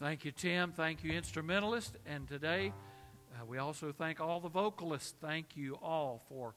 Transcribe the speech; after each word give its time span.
Thank 0.00 0.24
you, 0.24 0.32
Tim. 0.32 0.72
Thank 0.72 1.04
you, 1.04 1.12
instrumentalist. 1.12 1.98
And 2.06 2.26
today, 2.26 2.72
uh, 3.34 3.44
we 3.44 3.58
also 3.58 3.92
thank 3.92 4.18
all 4.18 4.40
the 4.40 4.48
vocalists. 4.48 5.14
Thank 5.20 5.58
you 5.58 5.74
all 5.82 6.22
for 6.26 6.54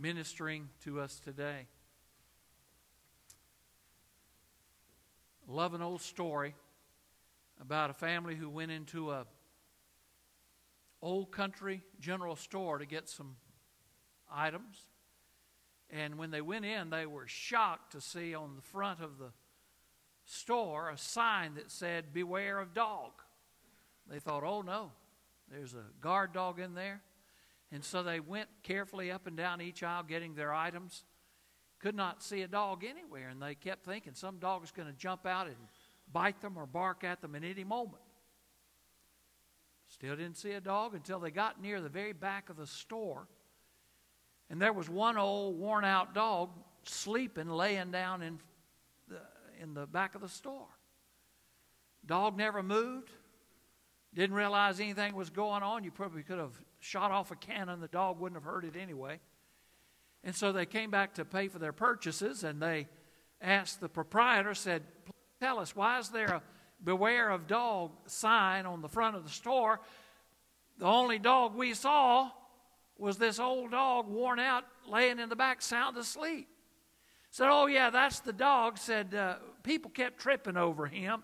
ministering 0.00 0.70
to 0.84 1.00
us 1.00 1.20
today. 1.20 1.66
Love 5.46 5.74
an 5.74 5.82
old 5.82 6.00
story 6.00 6.54
about 7.60 7.90
a 7.90 7.92
family 7.92 8.34
who 8.34 8.48
went 8.48 8.70
into 8.70 9.10
a 9.10 9.26
old 11.02 11.30
country 11.30 11.82
general 12.00 12.34
store 12.34 12.78
to 12.78 12.86
get 12.86 13.10
some 13.10 13.36
items. 14.32 14.86
And 15.90 16.16
when 16.16 16.30
they 16.30 16.40
went 16.40 16.64
in, 16.64 16.88
they 16.88 17.04
were 17.04 17.26
shocked 17.26 17.92
to 17.92 18.00
see 18.00 18.34
on 18.34 18.56
the 18.56 18.62
front 18.62 19.02
of 19.02 19.18
the 19.18 19.32
store 20.26 20.90
a 20.90 20.98
sign 20.98 21.54
that 21.54 21.70
said, 21.70 22.12
Beware 22.12 22.58
of 22.58 22.74
dog. 22.74 23.12
They 24.08 24.18
thought, 24.18 24.44
oh 24.44 24.62
no, 24.62 24.92
there's 25.50 25.74
a 25.74 25.84
guard 26.00 26.32
dog 26.32 26.60
in 26.60 26.74
there. 26.74 27.00
And 27.72 27.84
so 27.84 28.02
they 28.02 28.20
went 28.20 28.48
carefully 28.62 29.10
up 29.10 29.26
and 29.26 29.36
down 29.36 29.60
each 29.60 29.82
aisle 29.82 30.04
getting 30.04 30.34
their 30.34 30.52
items. 30.52 31.04
Could 31.80 31.96
not 31.96 32.22
see 32.22 32.42
a 32.42 32.48
dog 32.48 32.84
anywhere, 32.84 33.28
and 33.28 33.42
they 33.42 33.54
kept 33.54 33.84
thinking 33.84 34.14
some 34.14 34.38
dog 34.38 34.64
is 34.64 34.70
going 34.70 34.88
to 34.88 34.94
jump 34.94 35.26
out 35.26 35.46
and 35.46 35.56
bite 36.12 36.40
them 36.40 36.56
or 36.56 36.66
bark 36.66 37.04
at 37.04 37.20
them 37.20 37.34
at 37.34 37.42
any 37.44 37.64
moment. 37.64 38.02
Still 39.88 40.16
didn't 40.16 40.36
see 40.36 40.52
a 40.52 40.60
dog 40.60 40.94
until 40.94 41.18
they 41.18 41.30
got 41.30 41.60
near 41.60 41.80
the 41.80 41.88
very 41.88 42.12
back 42.12 42.50
of 42.50 42.56
the 42.56 42.66
store. 42.66 43.26
And 44.48 44.60
there 44.62 44.72
was 44.72 44.88
one 44.88 45.16
old 45.16 45.58
worn 45.58 45.84
out 45.84 46.14
dog 46.14 46.50
sleeping, 46.84 47.48
laying 47.48 47.90
down 47.90 48.22
in 48.22 48.38
in 49.60 49.74
the 49.74 49.86
back 49.86 50.14
of 50.14 50.20
the 50.20 50.28
store. 50.28 50.68
Dog 52.04 52.36
never 52.36 52.62
moved. 52.62 53.10
Didn't 54.14 54.36
realize 54.36 54.80
anything 54.80 55.14
was 55.14 55.30
going 55.30 55.62
on. 55.62 55.84
You 55.84 55.90
probably 55.90 56.22
could 56.22 56.38
have 56.38 56.54
shot 56.80 57.10
off 57.10 57.30
a 57.30 57.36
cannon. 57.36 57.80
The 57.80 57.88
dog 57.88 58.18
wouldn't 58.18 58.40
have 58.40 58.50
heard 58.50 58.64
it 58.64 58.76
anyway. 58.76 59.20
And 60.24 60.34
so 60.34 60.52
they 60.52 60.66
came 60.66 60.90
back 60.90 61.14
to 61.14 61.24
pay 61.24 61.48
for 61.48 61.58
their 61.58 61.72
purchases 61.72 62.44
and 62.44 62.60
they 62.60 62.88
asked 63.40 63.80
the 63.80 63.88
proprietor, 63.88 64.54
said, 64.54 64.82
Tell 65.40 65.58
us, 65.58 65.76
why 65.76 65.98
is 65.98 66.08
there 66.08 66.26
a 66.26 66.42
beware 66.82 67.28
of 67.28 67.46
dog 67.46 67.92
sign 68.06 68.64
on 68.64 68.80
the 68.80 68.88
front 68.88 69.16
of 69.16 69.24
the 69.24 69.30
store? 69.30 69.80
The 70.78 70.86
only 70.86 71.18
dog 71.18 71.54
we 71.54 71.74
saw 71.74 72.30
was 72.98 73.18
this 73.18 73.38
old 73.38 73.70
dog 73.72 74.08
worn 74.08 74.38
out 74.38 74.64
laying 74.88 75.18
in 75.18 75.28
the 75.28 75.36
back 75.36 75.60
sound 75.60 75.96
asleep. 75.96 76.48
Said, 77.30 77.48
Oh, 77.50 77.66
yeah, 77.66 77.90
that's 77.90 78.20
the 78.20 78.32
dog. 78.32 78.78
Said, 78.78 79.14
uh, 79.14 79.36
People 79.62 79.90
kept 79.90 80.18
tripping 80.18 80.56
over 80.56 80.86
him 80.86 81.22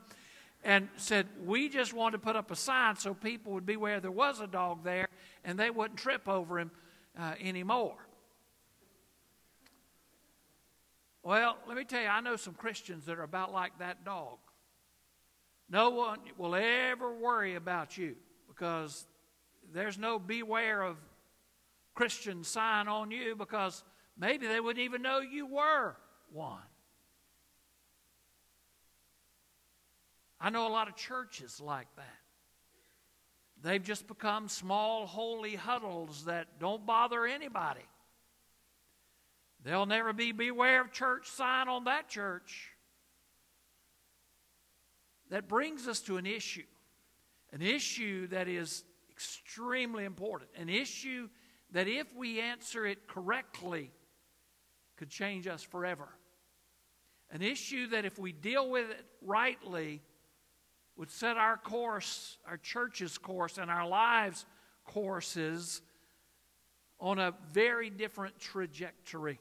and 0.64 0.89
said, 0.97 1.27
We 1.44 1.69
just 1.69 1.92
wanted 1.92 2.19
to 2.19 2.22
put 2.22 2.36
up 2.36 2.50
a 2.50 2.56
sign 2.56 2.97
so 2.97 3.14
people 3.14 3.53
would 3.53 3.67
be 3.67 3.75
aware 3.75 4.00
there 4.00 4.11
was 4.11 4.41
a 4.41 4.47
dog 4.47 4.84
there 4.84 5.09
and 5.44 5.59
they 5.59 5.70
wouldn't 5.70 5.98
trip 5.98 6.28
over 6.28 6.59
him 6.59 6.70
uh, 7.19 7.34
anymore. 7.41 7.97
Well, 11.22 11.56
let 11.69 11.77
me 11.77 11.84
tell 11.84 12.03
you, 12.03 12.09
I 12.09 12.20
know 12.20 12.34
some 12.37 12.55
Christians 12.55 13.06
that 13.06 13.19
are 13.19 13.22
about 13.22 13.53
like 13.53 13.78
that 13.78 14.05
dog. 14.05 14.39
No 15.70 15.91
one 15.91 16.19
will 16.37 16.55
ever 16.55 17.14
worry 17.14 17.55
about 17.55 17.97
you 17.97 18.16
because 18.48 19.06
there's 19.72 19.98
no 19.98 20.19
beware 20.19 20.83
of 20.83 20.97
Christian 21.94 22.42
sign 22.42 22.89
on 22.89 23.11
you 23.11 23.37
because 23.37 23.84
maybe 24.18 24.46
they 24.46 24.60
wouldn't 24.60 24.84
even 24.84 25.02
know 25.02 25.20
you 25.20 25.46
were 25.46 25.96
one. 26.32 26.58
I 30.41 30.50
know 30.50 30.66
a 30.66 30.70
lot 30.70 30.88
of 30.88 30.96
churches 30.96 31.60
like 31.60 31.86
that. 31.96 32.19
They've 33.62 33.82
just 33.82 34.08
become 34.08 34.48
small, 34.48 35.06
holy 35.06 35.54
huddles 35.54 36.24
that 36.24 36.58
don't 36.58 36.84
bother 36.84 37.24
anybody. 37.24 37.86
There'll 39.62 39.87
never 39.87 40.12
be 40.12 40.32
beware 40.32 40.81
of 40.81 40.91
church 40.91 41.28
sign 41.28 41.69
on 41.69 41.84
that 41.84 42.08
church. 42.08 42.70
That 45.31 45.48
brings 45.48 45.87
us 45.87 46.00
to 46.00 46.16
an 46.16 46.26
issue, 46.26 46.64
an 47.53 47.62
issue 47.62 48.26
that 48.28 48.48
is 48.48 48.82
extremely 49.10 50.04
important, 50.04 50.50
an 50.56 50.69
issue 50.69 51.28
that 51.70 51.87
if 51.87 52.12
we 52.16 52.41
answer 52.41 52.84
it 52.84 53.06
correctly 53.06 53.92
could 55.02 55.10
change 55.10 55.48
us 55.48 55.64
forever. 55.64 56.06
An 57.32 57.42
issue 57.42 57.88
that 57.88 58.04
if 58.04 58.20
we 58.20 58.30
deal 58.30 58.70
with 58.70 58.88
it 58.88 59.04
rightly 59.20 60.00
would 60.94 61.10
set 61.10 61.36
our 61.36 61.56
course, 61.56 62.38
our 62.46 62.56
church's 62.56 63.18
course, 63.18 63.58
and 63.58 63.68
our 63.68 63.88
lives' 63.88 64.46
courses 64.84 65.82
on 67.00 67.18
a 67.18 67.34
very 67.52 67.90
different 67.90 68.38
trajectory. 68.38 69.40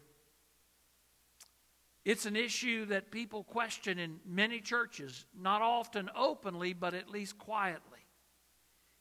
It's 2.05 2.25
an 2.25 2.35
issue 2.35 2.85
that 2.85 3.11
people 3.11 3.43
question 3.43 3.99
in 3.99 4.19
many 4.25 4.61
churches, 4.61 5.25
not 5.39 5.61
often 5.61 6.09
openly, 6.15 6.73
but 6.73 6.95
at 6.95 7.07
least 7.07 7.37
quietly. 7.37 7.99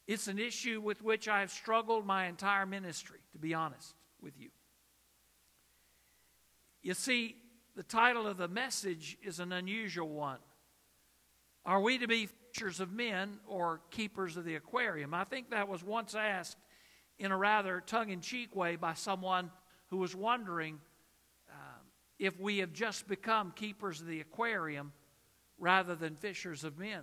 It's 0.07 0.29
an 0.29 0.39
issue 0.39 0.83
with 0.83 1.03
which 1.03 1.27
I 1.27 1.41
have 1.41 1.51
struggled 1.51 2.05
my 2.05 2.27
entire 2.27 2.67
ministry, 2.67 3.21
to 3.33 3.39
be 3.39 3.55
honest 3.55 3.95
with 4.21 4.39
you. 4.39 4.51
You 6.83 6.95
see, 6.95 7.37
the 7.77 7.83
title 7.83 8.27
of 8.27 8.37
the 8.37 8.49
message 8.49 9.19
is 9.23 9.41
an 9.41 9.53
unusual 9.53 10.09
one. 10.09 10.39
Are 11.65 11.81
we 11.81 11.99
to 11.99 12.09
be 12.09 12.29
fishers 12.53 12.81
of 12.81 12.93
men 12.93 13.39
or 13.47 13.81
keepers 13.91 14.37
of 14.37 14.45
the 14.45 14.57
aquarium? 14.57 15.13
I 15.13 15.25
think 15.25 15.51
that 15.51 15.69
was 15.69 15.85
once 15.85 16.15
asked 16.15 16.57
in 17.19 17.33
a 17.33 17.37
rather 17.37 17.83
tongue 17.87 18.11
in 18.11 18.21
cheek 18.21 18.57
way 18.57 18.77
by 18.77 18.95
someone 18.95 19.51
who 19.89 19.99
was 19.99 20.17
wondering 20.17 20.81
um, 21.51 21.87
if 22.19 22.41
we 22.41 22.59
have 22.59 22.73
just 22.73 23.07
become 23.07 23.53
keepers 23.55 24.01
of 24.01 24.07
the 24.07 24.21
aquarium 24.21 24.93
rather 25.59 25.95
than 25.95 26.17
fishers 26.17 26.65
of 26.65 26.79
men? 26.79 27.03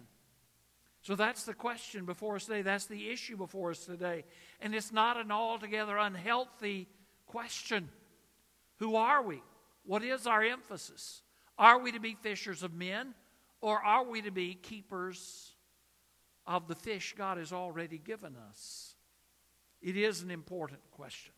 So 1.02 1.16
that's 1.16 1.44
the 1.44 1.54
question 1.54 2.06
before 2.06 2.36
us 2.36 2.46
today. 2.46 2.64
That's 2.64 2.88
the 2.88 3.10
issue 3.10 3.38
before 3.38 3.72
us 3.72 3.86
today. 3.86 4.26
And 4.60 4.74
it's 4.74 4.92
not 4.92 5.18
an 5.18 5.32
altogether 5.32 5.98
unhealthy 5.98 6.88
question. 7.28 7.90
Who 8.80 8.96
are 8.96 9.22
we? 9.22 9.42
What 9.88 10.04
is 10.04 10.28
our 10.28 10.44
emphasis? 10.44 11.22
Are 11.58 11.80
we 11.80 11.94
to 11.94 12.00
be 12.00 12.14
fishers 12.22 12.62
of 12.62 12.74
men 12.74 13.16
or 13.62 13.82
are 13.82 14.04
we 14.04 14.22
to 14.22 14.32
be 14.32 14.54
keepers 14.54 15.56
of 16.46 16.68
the 16.68 16.76
fish 16.76 17.16
God 17.18 17.38
has 17.38 17.54
already 17.54 17.98
given 17.98 18.36
us? 18.50 18.96
It 19.82 19.96
is 19.96 20.22
an 20.22 20.30
important 20.30 20.82
question. 20.92 21.34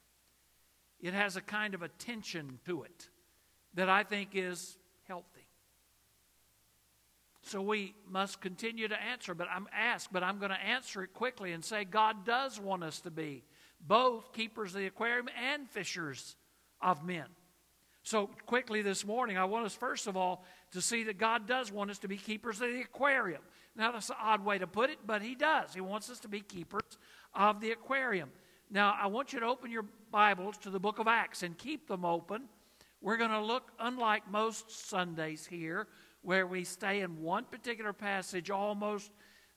It 0.99 1.13
has 1.13 1.35
a 1.35 1.41
kind 1.41 1.75
of 1.75 1.83
attention 1.83 2.59
to 2.65 2.83
it 2.83 3.07
that 3.75 3.87
I 3.87 4.03
think 4.03 4.31
is 4.33 4.77
healthy. 5.07 5.47
So 7.43 7.61
we 7.61 7.93
must 8.09 8.41
continue 8.41 8.87
to 8.87 9.01
answer, 9.01 9.35
but 9.35 9.47
I'm 9.53 9.67
asked, 9.71 10.11
but 10.11 10.23
I'm 10.23 10.39
going 10.39 10.51
to 10.51 10.61
answer 10.61 11.03
it 11.03 11.13
quickly 11.13 11.51
and 11.51 11.63
say 11.63 11.85
God 11.85 12.25
does 12.25 12.59
want 12.59 12.83
us 12.83 12.99
to 13.01 13.11
be 13.11 13.43
both 13.79 14.33
keepers 14.33 14.73
of 14.73 14.81
the 14.81 14.87
aquarium 14.87 15.29
and 15.39 15.69
fishers 15.69 16.35
of 16.81 17.05
men. 17.05 17.27
So, 18.09 18.27
quickly 18.47 18.81
this 18.81 19.05
morning, 19.05 19.37
I 19.37 19.45
want 19.45 19.67
us 19.67 19.75
first 19.75 20.07
of 20.07 20.17
all 20.17 20.43
to 20.71 20.81
see 20.81 21.03
that 21.03 21.19
God 21.19 21.45
does 21.45 21.71
want 21.71 21.91
us 21.91 21.99
to 21.99 22.07
be 22.07 22.17
keepers 22.17 22.59
of 22.59 22.71
the 22.71 22.81
aquarium. 22.81 23.43
Now, 23.75 23.91
that's 23.91 24.09
an 24.09 24.15
odd 24.19 24.43
way 24.43 24.57
to 24.57 24.65
put 24.65 24.89
it, 24.89 24.97
but 25.05 25.21
He 25.21 25.35
does. 25.35 25.75
He 25.75 25.81
wants 25.81 26.09
us 26.09 26.19
to 26.21 26.27
be 26.27 26.39
keepers 26.41 26.97
of 27.35 27.61
the 27.61 27.71
aquarium. 27.71 28.31
Now, 28.71 28.97
I 28.99 29.05
want 29.05 29.31
you 29.31 29.39
to 29.41 29.45
open 29.45 29.69
your 29.69 29.85
Bibles 30.09 30.57
to 30.59 30.71
the 30.71 30.79
book 30.79 30.97
of 30.97 31.07
Acts 31.07 31.43
and 31.43 31.55
keep 31.55 31.87
them 31.87 32.03
open 32.03 32.49
we're 33.01 33.17
going 33.17 33.31
to 33.31 33.41
look, 33.41 33.71
unlike 33.79 34.29
most 34.29 34.89
Sundays 34.89 35.45
here, 35.45 35.87
where 36.21 36.45
we 36.45 36.65
stay 36.65 36.99
in 36.99 37.21
one 37.21 37.45
particular 37.45 37.93
passage 37.93 38.49
almost 38.49 39.11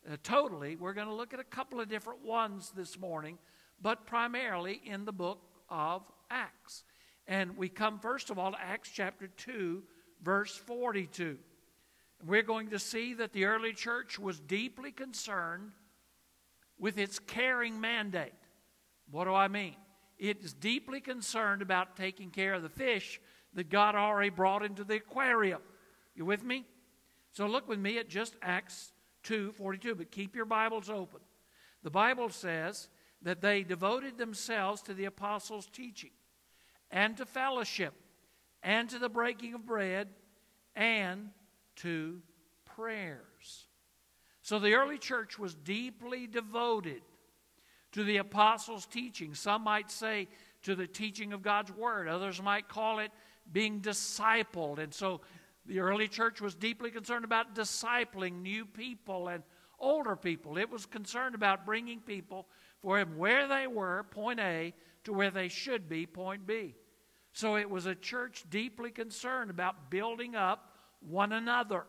uh, 0.09 0.17
totally, 0.23 0.77
we're 0.77 0.93
going 0.93 1.09
to 1.09 1.15
look 1.15 1.35
at 1.35 1.41
a 1.41 1.45
couple 1.45 1.81
of 1.81 1.89
different 1.89 2.25
ones 2.25 2.73
this 2.77 2.99
morning, 2.99 3.39
but 3.81 4.07
primarily 4.07 4.81
in 4.85 5.05
the 5.05 5.13
book 5.13 5.41
of 5.69 6.03
Acts. 6.31 6.85
And 7.33 7.57
we 7.57 7.71
come 7.71 7.99
first 7.99 8.29
of 8.29 8.39
all 8.39 8.53
to 8.53 8.61
Acts 8.61 8.91
chapter 8.93 9.27
2, 9.27 9.83
verse 10.23 10.55
42. 10.55 11.39
We're 12.27 12.43
going 12.43 12.69
to 12.69 12.79
see 12.79 13.15
that 13.15 13.33
the 13.33 13.47
early 13.47 13.73
church 13.73 14.19
was 14.19 14.39
deeply 14.39 14.93
concerned 14.93 15.71
with 16.79 16.99
its 16.99 17.19
caring 17.19 17.81
mandate. 17.81 18.35
What 19.11 19.25
do 19.25 19.33
I 19.33 19.49
mean? 19.49 19.77
It 20.19 20.45
is 20.45 20.53
deeply 20.53 21.01
concerned 21.01 21.63
about 21.63 21.97
taking 21.97 22.29
care 22.29 22.53
of 22.53 22.63
the 22.63 22.69
fish 22.69 23.19
that 23.55 23.71
God 23.71 23.95
already 23.95 24.29
brought 24.29 24.63
into 24.63 24.85
the 24.85 24.97
aquarium. 24.97 25.63
You 26.15 26.27
with 26.27 26.45
me? 26.45 26.67
So 27.33 27.47
look 27.47 27.67
with 27.67 27.79
me 27.79 27.97
at 27.97 28.11
just 28.11 28.37
Acts 28.43 28.93
2 29.23 29.53
42, 29.53 29.95
but 29.95 30.11
keep 30.11 30.37
your 30.37 30.45
Bibles 30.45 30.91
open. 30.91 31.21
The 31.83 31.91
Bible 31.91 32.29
says 32.29 32.91
that 33.23 33.41
they 33.41 33.63
devoted 33.63 34.19
themselves 34.19 34.83
to 34.83 34.93
the 34.93 35.07
apostles' 35.07 35.67
teaching 35.73 36.11
and 36.93 37.17
to 37.17 37.27
fellowship 37.27 37.95
and 38.63 38.89
to 38.91 38.99
the 38.99 39.09
breaking 39.09 39.55
of 39.55 39.67
bread 39.67 40.09
and 40.77 41.31
to 41.77 42.21
prayers. 42.77 43.67
So 44.43 44.59
the 44.59 44.75
early 44.75 44.99
church 44.99 45.39
was 45.39 45.55
deeply 45.55 46.27
devoted 46.27 47.03
to 47.93 48.05
the 48.05 48.19
apostles' 48.19 48.87
teaching. 48.87 49.35
Some 49.35 49.65
might 49.65 49.91
say 49.91 50.29
to 50.63 50.75
the 50.75 50.87
teaching 50.87 51.33
of 51.33 51.43
God's 51.43 51.73
word, 51.73 52.09
others 52.09 52.41
might 52.43 52.69
call 52.69 52.99
it 52.99 53.11
being 53.51 53.81
discipled. 53.81 54.79
And 54.79 54.93
so 54.93 55.21
the 55.67 55.81
early 55.81 56.09
church 56.09 56.41
was 56.41 56.55
deeply 56.55 56.91
concerned 56.91 57.25
about 57.25 57.55
discipling 57.55 58.43
new 58.43 58.65
people 58.65 59.29
and 59.29 59.43
older 59.79 60.17
people. 60.17 60.59
It 60.59 60.71
was 60.71 60.87
concerned 60.87 61.35
about 61.35 61.67
bringing 61.67 62.01
people 62.01 62.47
from 62.81 63.17
where 63.17 63.47
they 63.47 63.67
were, 63.67 64.05
point 64.11 64.41
A, 64.41 64.75
to 65.05 65.13
where 65.13 65.31
they 65.31 65.49
should 65.49 65.89
be, 65.89 66.07
point 66.07 66.47
B. 66.47 66.75
So 67.33 67.57
it 67.57 67.69
was 67.69 67.87
a 67.87 67.95
church 67.95 68.45
deeply 68.51 68.91
concerned 68.91 69.51
about 69.51 69.91
building 69.91 70.37
up 70.37 70.77
one 71.01 71.33
another. 71.33 71.85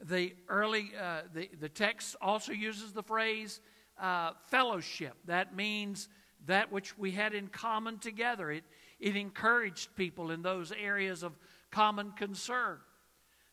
The 0.00 0.34
early, 0.48 0.92
uh, 1.00 1.22
the, 1.34 1.50
the 1.60 1.68
text 1.68 2.16
also 2.20 2.52
uses 2.52 2.92
the 2.92 3.02
phrase 3.02 3.60
uh, 4.00 4.32
fellowship. 4.46 5.14
That 5.26 5.54
means 5.54 6.08
that 6.46 6.72
which 6.72 6.96
we 6.96 7.10
had 7.10 7.34
in 7.34 7.48
common 7.48 7.98
together. 7.98 8.50
It, 8.50 8.64
it 9.00 9.16
encouraged 9.16 9.94
people 9.96 10.30
in 10.30 10.42
those 10.42 10.72
areas 10.72 11.22
of 11.22 11.36
common 11.70 12.12
concern. 12.12 12.78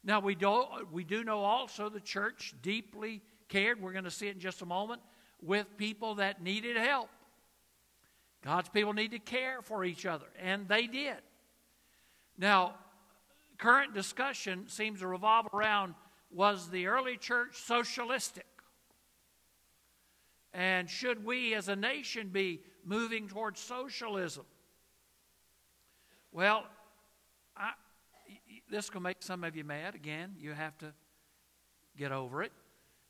Now, 0.04 0.20
we 0.20 0.36
do, 0.36 0.64
we 0.92 1.04
do 1.04 1.24
know 1.24 1.40
also 1.40 1.90
the 1.90 2.00
church 2.00 2.54
deeply 2.62 3.22
cared, 3.50 3.82
we're 3.82 3.92
going 3.92 4.06
to 4.06 4.12
see 4.12 4.28
it 4.28 4.36
in 4.36 4.40
just 4.40 4.62
a 4.62 4.66
moment, 4.66 5.02
with 5.42 5.66
people 5.78 6.16
that 6.16 6.42
needed 6.42 6.78
help. 6.78 7.10
God's 8.46 8.70
people 8.70 8.94
need 8.94 9.10
to 9.12 9.20
care 9.20 9.64
for 9.64 9.84
each 9.84 10.06
other, 10.06 10.28
and 10.40 10.68
they 10.68 10.86
did. 10.86 11.18
Now, 12.38 12.76
current 13.58 13.96
discussion 13.96 14.68
seems 14.68 15.00
to 15.00 15.08
revolve 15.08 15.48
around 15.52 15.96
was 16.30 16.70
the 16.70 16.86
early 16.86 17.18
church 17.18 17.56
socialistic? 17.56 18.46
And 20.54 20.88
should 20.88 21.26
we 21.26 21.56
as 21.56 21.70
a 21.70 21.76
nation 21.76 22.30
be 22.30 22.62
moving 22.86 23.28
towards 23.28 23.60
socialism? 23.60 24.46
Well, 26.32 26.66
I, 27.58 27.72
this 28.70 28.94
will 28.94 29.02
make 29.02 29.24
some 29.24 29.44
of 29.44 29.56
you 29.56 29.64
mad. 29.64 29.96
Again, 29.96 30.36
you 30.38 30.52
have 30.52 30.78
to 30.80 30.94
get 31.98 32.12
over 32.12 32.44
it. 32.44 32.52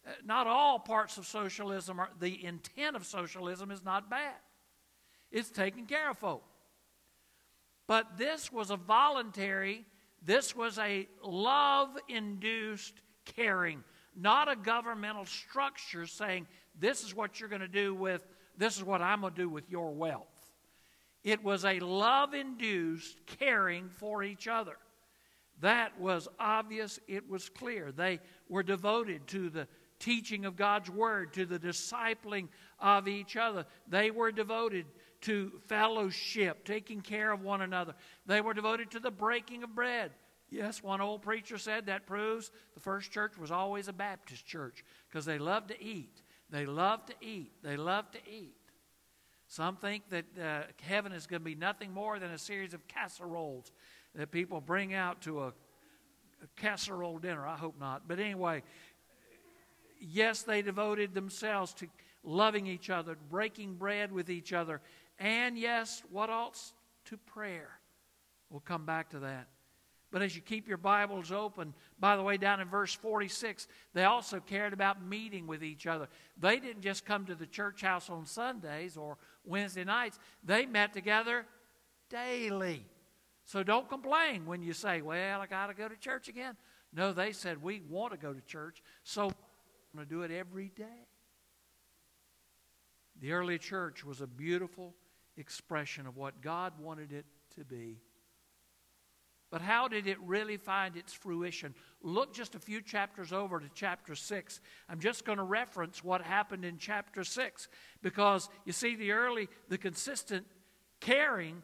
Uh, 0.08 0.12
not 0.24 0.48
all 0.48 0.80
parts 0.80 1.18
of 1.18 1.26
socialism 1.26 2.00
are, 2.00 2.10
the 2.20 2.46
intent 2.46 2.96
of 2.96 3.06
socialism 3.06 3.70
is 3.70 3.84
not 3.84 4.10
bad. 4.10 4.36
It's 5.32 5.50
taking 5.50 5.86
care 5.86 6.10
of 6.10 6.18
folk. 6.18 6.44
But 7.88 8.18
this 8.18 8.52
was 8.52 8.72
a 8.72 8.78
voluntary, 8.78 9.86
this 10.24 10.56
was 10.56 10.80
a 10.80 11.08
love 11.24 11.90
induced 12.08 12.94
caring, 13.26 13.84
not 14.16 14.52
a 14.52 14.56
governmental 14.56 15.26
structure 15.26 16.08
saying, 16.08 16.48
this 16.80 17.04
is 17.04 17.16
what 17.16 17.40
you're 17.40 17.50
going 17.50 17.62
to 17.62 17.68
do 17.68 17.94
with, 17.94 18.26
this 18.58 18.76
is 18.76 18.84
what 18.84 19.02
I'm 19.02 19.22
going 19.22 19.34
to 19.34 19.42
do 19.42 19.50
with 19.50 19.70
your 19.70 19.92
wealth. 19.92 20.28
It 21.24 21.44
was 21.44 21.66
a 21.66 21.80
love 21.80 22.34
induced 22.34 23.26
caring 23.26 23.90
for 23.90 24.24
each 24.24 24.48
other. 24.48 24.78
That 25.62 26.00
was 26.00 26.28
obvious, 26.40 27.00
it 27.08 27.30
was 27.30 27.50
clear. 27.50 27.92
They 27.92 28.20
were 28.50 28.64
devoted 28.64 29.26
to 29.28 29.50
the 29.50 29.68
teaching 30.00 30.46
of 30.46 30.56
God's 30.56 30.90
Word, 30.90 31.34
to 31.34 31.46
the 31.46 31.60
discipling 31.60 32.50
of 32.80 33.08
each 33.08 33.38
other. 33.38 33.66
They 33.88 34.12
were 34.12 34.32
devoted 34.32 34.86
to 35.26 35.52
fellowship, 35.66 36.64
taking 36.66 37.02
care 37.02 37.32
of 37.32 37.42
one 37.42 37.62
another. 37.62 37.96
They 38.28 38.42
were 38.42 38.54
devoted 38.54 38.92
to 38.92 39.00
the 39.00 39.10
breaking 39.10 39.64
of 39.64 39.74
bread. 39.74 40.12
Yes, 40.52 40.84
one 40.84 41.02
old 41.02 41.24
preacher 41.24 41.58
said 41.58 41.88
that 41.88 42.06
proves 42.06 42.52
the 42.76 42.80
first 42.80 43.12
church 43.12 43.36
was 43.36 43.50
always 43.50 43.88
a 43.88 43.94
Baptist 43.94 44.46
church 44.46 44.86
because 45.10 45.26
they 45.26 45.40
loved 45.40 45.70
to 45.70 45.84
eat. 45.84 46.22
They 46.52 46.68
loved 46.68 47.08
to 47.08 47.16
eat. 47.22 47.54
They 47.64 47.76
loved 47.76 48.14
to 48.14 48.20
eat. 48.32 48.56
Some 49.48 49.78
think 49.78 50.04
that 50.10 50.26
uh, 50.40 50.62
heaven 50.84 51.12
is 51.12 51.26
going 51.26 51.42
to 51.42 51.46
be 51.46 51.56
nothing 51.56 51.92
more 51.92 52.20
than 52.20 52.30
a 52.30 52.38
series 52.38 52.76
of 52.76 52.88
casseroles 52.88 53.72
that 54.14 54.30
people 54.30 54.62
bring 54.62 54.94
out 54.94 55.22
to 55.22 55.42
a, 55.42 55.48
a 55.48 56.48
casserole 56.56 57.18
dinner. 57.18 57.48
I 57.48 57.58
hope 57.58 57.80
not. 57.80 58.08
But 58.08 58.20
anyway, 58.20 58.62
yes, 60.00 60.44
they 60.44 60.62
devoted 60.62 61.16
themselves 61.16 61.74
to 61.76 61.88
loving 62.24 62.68
each 62.68 62.90
other, 62.90 63.18
breaking 63.30 63.76
bread 63.76 64.12
with 64.12 64.30
each 64.30 64.54
other, 64.54 64.82
and 65.20 65.58
yes, 65.58 66.04
what 66.12 66.30
else? 66.30 66.74
To 67.06 67.18
prayer. 67.18 67.70
We'll 68.50 68.62
come 68.62 68.86
back 68.86 69.10
to 69.12 69.20
that. 69.20 69.48
But 70.12 70.22
as 70.22 70.36
you 70.36 70.42
keep 70.42 70.68
your 70.68 70.78
Bibles 70.78 71.32
open, 71.32 71.74
by 72.00 72.16
the 72.16 72.24
way, 72.24 72.38
down 72.38 72.62
in 72.62 72.70
verse 72.70 72.94
46, 72.94 73.68
they 73.94 74.06
also 74.06 74.40
cared 74.40 74.72
about 74.72 75.04
meeting 75.04 75.46
with 75.46 75.64
each 75.64 75.88
other. 75.88 76.08
They 76.40 76.60
didn't 76.60 76.84
just 76.84 77.06
come 77.06 77.26
to 77.26 77.36
the 77.36 77.46
church 77.46 77.82
house 77.82 78.10
on 78.10 78.26
Sundays 78.26 78.96
or 78.96 79.18
Wednesday 79.44 79.84
nights, 79.84 80.18
they 80.44 80.66
met 80.66 80.94
together 80.94 81.46
daily. 82.10 82.86
So 83.44 83.62
don't 83.62 83.90
complain 83.90 84.46
when 84.46 84.64
you 84.64 84.74
say, 84.74 85.02
Well, 85.02 85.42
I 85.42 85.48
got 85.48 85.68
to 85.68 85.74
go 85.74 85.88
to 85.88 85.96
church 85.98 86.30
again. 86.30 86.56
No, 86.94 87.14
they 87.14 87.32
said, 87.32 87.62
We 87.62 87.82
want 87.90 88.14
to 88.14 88.18
go 88.18 88.34
to 88.34 88.42
church, 88.42 88.82
so 89.04 89.26
I'm 89.26 89.34
going 89.96 90.08
to 90.08 90.10
do 90.10 90.22
it 90.24 90.32
every 90.32 90.72
day. 90.76 91.08
The 93.22 93.34
early 93.34 93.58
church 93.58 94.04
was 94.04 94.22
a 94.22 94.28
beautiful 94.28 94.94
expression 95.38 96.08
of 96.08 96.18
what 96.18 96.42
God 96.42 96.74
wanted 96.80 97.12
it 97.12 97.26
to 97.56 97.66
be. 97.66 98.00
But 99.52 99.62
how 99.62 99.88
did 99.88 100.08
it 100.08 100.18
really 100.22 100.58
find 100.58 100.98
its 100.98 101.14
fruition? 101.14 101.76
Look 102.02 102.34
just 102.34 102.56
a 102.56 102.60
few 102.60 102.82
chapters 102.82 103.32
over 103.32 103.60
to 103.60 103.70
chapter 103.74 104.16
6. 104.16 104.60
I'm 104.90 105.00
just 105.00 105.24
going 105.24 105.38
to 105.38 105.44
reference 105.44 106.04
what 106.04 106.22
happened 106.22 106.66
in 106.66 106.78
chapter 106.78 107.24
6 107.24 107.68
because 108.02 108.50
you 108.66 108.74
see, 108.74 108.96
the 108.96 109.12
early, 109.12 109.48
the 109.70 109.78
consistent 109.78 110.46
caring 111.00 111.62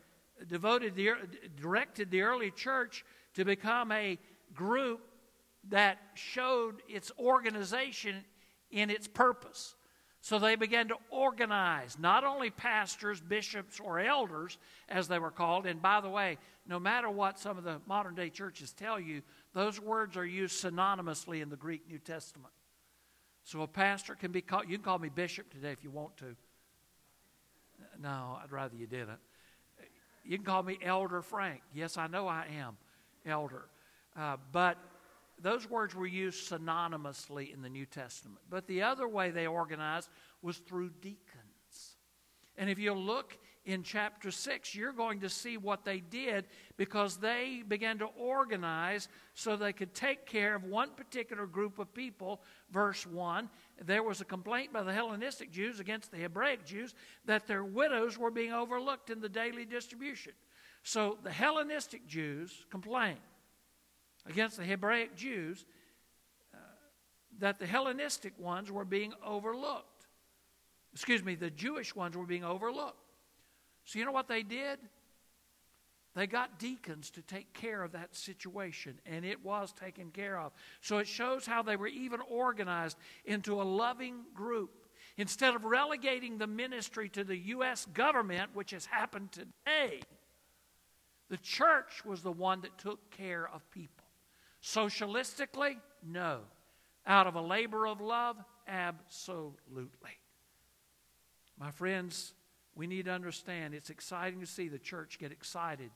devoted 0.47 0.95
the, 0.95 1.11
directed 1.59 2.11
the 2.11 2.21
early 2.21 2.51
church 2.51 3.03
to 3.33 3.43
become 3.43 3.91
a 3.91 4.17
group 4.53 5.01
that 5.69 5.97
showed 6.13 6.81
its 6.87 7.11
organization 7.19 8.23
in 8.71 8.89
its 8.89 9.07
purpose. 9.07 9.75
So 10.23 10.37
they 10.37 10.55
began 10.55 10.87
to 10.89 10.95
organize 11.09 11.97
not 11.99 12.23
only 12.23 12.51
pastors, 12.51 13.19
bishops, 13.19 13.79
or 13.79 13.99
elders, 13.99 14.59
as 14.87 15.07
they 15.07 15.17
were 15.17 15.31
called. 15.31 15.65
And 15.65 15.81
by 15.81 15.99
the 15.99 16.09
way, 16.09 16.37
no 16.67 16.79
matter 16.79 17.09
what 17.09 17.39
some 17.39 17.57
of 17.57 17.63
the 17.63 17.81
modern 17.87 18.13
day 18.13 18.29
churches 18.29 18.71
tell 18.71 18.99
you, 18.99 19.23
those 19.53 19.79
words 19.79 20.15
are 20.17 20.25
used 20.25 20.63
synonymously 20.63 21.41
in 21.41 21.49
the 21.49 21.55
Greek 21.55 21.87
New 21.89 21.97
Testament. 21.97 22.53
So 23.43 23.63
a 23.63 23.67
pastor 23.67 24.13
can 24.13 24.31
be 24.31 24.41
called, 24.41 24.65
you 24.69 24.77
can 24.77 24.85
call 24.85 24.99
me 24.99 25.09
bishop 25.09 25.51
today 25.51 25.71
if 25.71 25.83
you 25.83 25.89
want 25.89 26.15
to. 26.17 26.35
No, 27.99 28.37
I'd 28.43 28.51
rather 28.51 28.75
you 28.75 28.85
didn't. 28.85 29.19
You 30.23 30.37
can 30.37 30.45
call 30.45 30.61
me 30.61 30.77
Elder 30.83 31.23
Frank. 31.23 31.61
Yes, 31.73 31.97
I 31.97 32.05
know 32.05 32.27
I 32.27 32.45
am 32.59 32.77
elder. 33.25 33.65
Uh, 34.15 34.37
but 34.51 34.77
those 35.41 35.69
words 35.69 35.95
were 35.95 36.07
used 36.07 36.51
synonymously 36.51 37.53
in 37.53 37.61
the 37.61 37.69
New 37.69 37.85
Testament. 37.85 38.39
But 38.49 38.67
the 38.67 38.83
other 38.83 39.07
way 39.07 39.31
they 39.31 39.47
organized 39.47 40.09
was 40.41 40.57
through 40.57 40.91
deacons. 41.01 41.97
And 42.57 42.69
if 42.69 42.77
you 42.77 42.93
look 42.93 43.37
in 43.65 43.83
chapter 43.83 44.31
6, 44.31 44.75
you're 44.75 44.91
going 44.91 45.19
to 45.21 45.29
see 45.29 45.57
what 45.57 45.85
they 45.85 45.99
did 45.99 46.47
because 46.77 47.17
they 47.17 47.63
began 47.67 47.99
to 47.99 48.05
organize 48.05 49.07
so 49.33 49.55
they 49.55 49.73
could 49.73 49.93
take 49.93 50.25
care 50.25 50.55
of 50.55 50.63
one 50.63 50.89
particular 50.91 51.45
group 51.45 51.79
of 51.79 51.93
people. 51.93 52.41
Verse 52.71 53.05
1 53.05 53.49
there 53.83 54.03
was 54.03 54.21
a 54.21 54.25
complaint 54.25 54.71
by 54.71 54.83
the 54.83 54.93
Hellenistic 54.93 55.51
Jews 55.51 55.79
against 55.79 56.11
the 56.11 56.17
Hebraic 56.17 56.65
Jews 56.65 56.93
that 57.25 57.47
their 57.47 57.63
widows 57.63 58.17
were 58.17 58.29
being 58.29 58.53
overlooked 58.53 59.09
in 59.09 59.21
the 59.21 59.29
daily 59.29 59.65
distribution. 59.65 60.33
So 60.83 61.17
the 61.23 61.31
Hellenistic 61.31 62.05
Jews 62.07 62.65
complained 62.69 63.19
against 64.27 64.57
the 64.57 64.63
Hebraic 64.63 65.15
Jews 65.15 65.65
uh, 66.53 66.57
that 67.39 67.59
the 67.59 67.65
Hellenistic 67.65 68.37
ones 68.39 68.71
were 68.71 68.85
being 68.85 69.13
overlooked. 69.25 70.07
Excuse 70.93 71.23
me, 71.23 71.35
the 71.35 71.49
Jewish 71.49 71.95
ones 71.95 72.17
were 72.17 72.25
being 72.25 72.43
overlooked. 72.43 72.97
So, 73.85 73.99
you 73.99 74.05
know 74.05 74.11
what 74.11 74.27
they 74.27 74.43
did? 74.43 74.79
They 76.13 76.27
got 76.27 76.59
deacons 76.59 77.09
to 77.11 77.21
take 77.21 77.53
care 77.53 77.83
of 77.83 77.93
that 77.93 78.15
situation, 78.15 78.99
and 79.05 79.23
it 79.23 79.45
was 79.45 79.71
taken 79.71 80.11
care 80.11 80.37
of. 80.37 80.51
So 80.81 80.97
it 80.97 81.07
shows 81.07 81.45
how 81.45 81.63
they 81.63 81.77
were 81.77 81.87
even 81.87 82.19
organized 82.29 82.97
into 83.23 83.61
a 83.61 83.63
loving 83.63 84.23
group. 84.33 84.71
Instead 85.17 85.55
of 85.55 85.63
relegating 85.63 86.37
the 86.37 86.47
ministry 86.47 87.07
to 87.09 87.23
the 87.23 87.37
U.S. 87.37 87.85
government, 87.93 88.49
which 88.53 88.71
has 88.71 88.85
happened 88.85 89.31
today, 89.31 90.01
the 91.29 91.37
church 91.37 92.03
was 92.03 92.21
the 92.21 92.31
one 92.31 92.61
that 92.61 92.77
took 92.77 93.09
care 93.11 93.49
of 93.53 93.69
people. 93.71 94.00
Socialistically? 94.63 95.77
No. 96.05 96.39
Out 97.05 97.27
of 97.27 97.35
a 97.35 97.41
labor 97.41 97.87
of 97.87 97.99
love? 97.99 98.37
Absolutely. 98.67 100.17
My 101.59 101.71
friends, 101.71 102.33
we 102.75 102.87
need 102.87 103.05
to 103.05 103.11
understand 103.11 103.73
it's 103.73 103.89
exciting 103.89 104.39
to 104.39 104.45
see 104.45 104.67
the 104.67 104.79
church 104.79 105.19
get 105.19 105.31
excited 105.31 105.91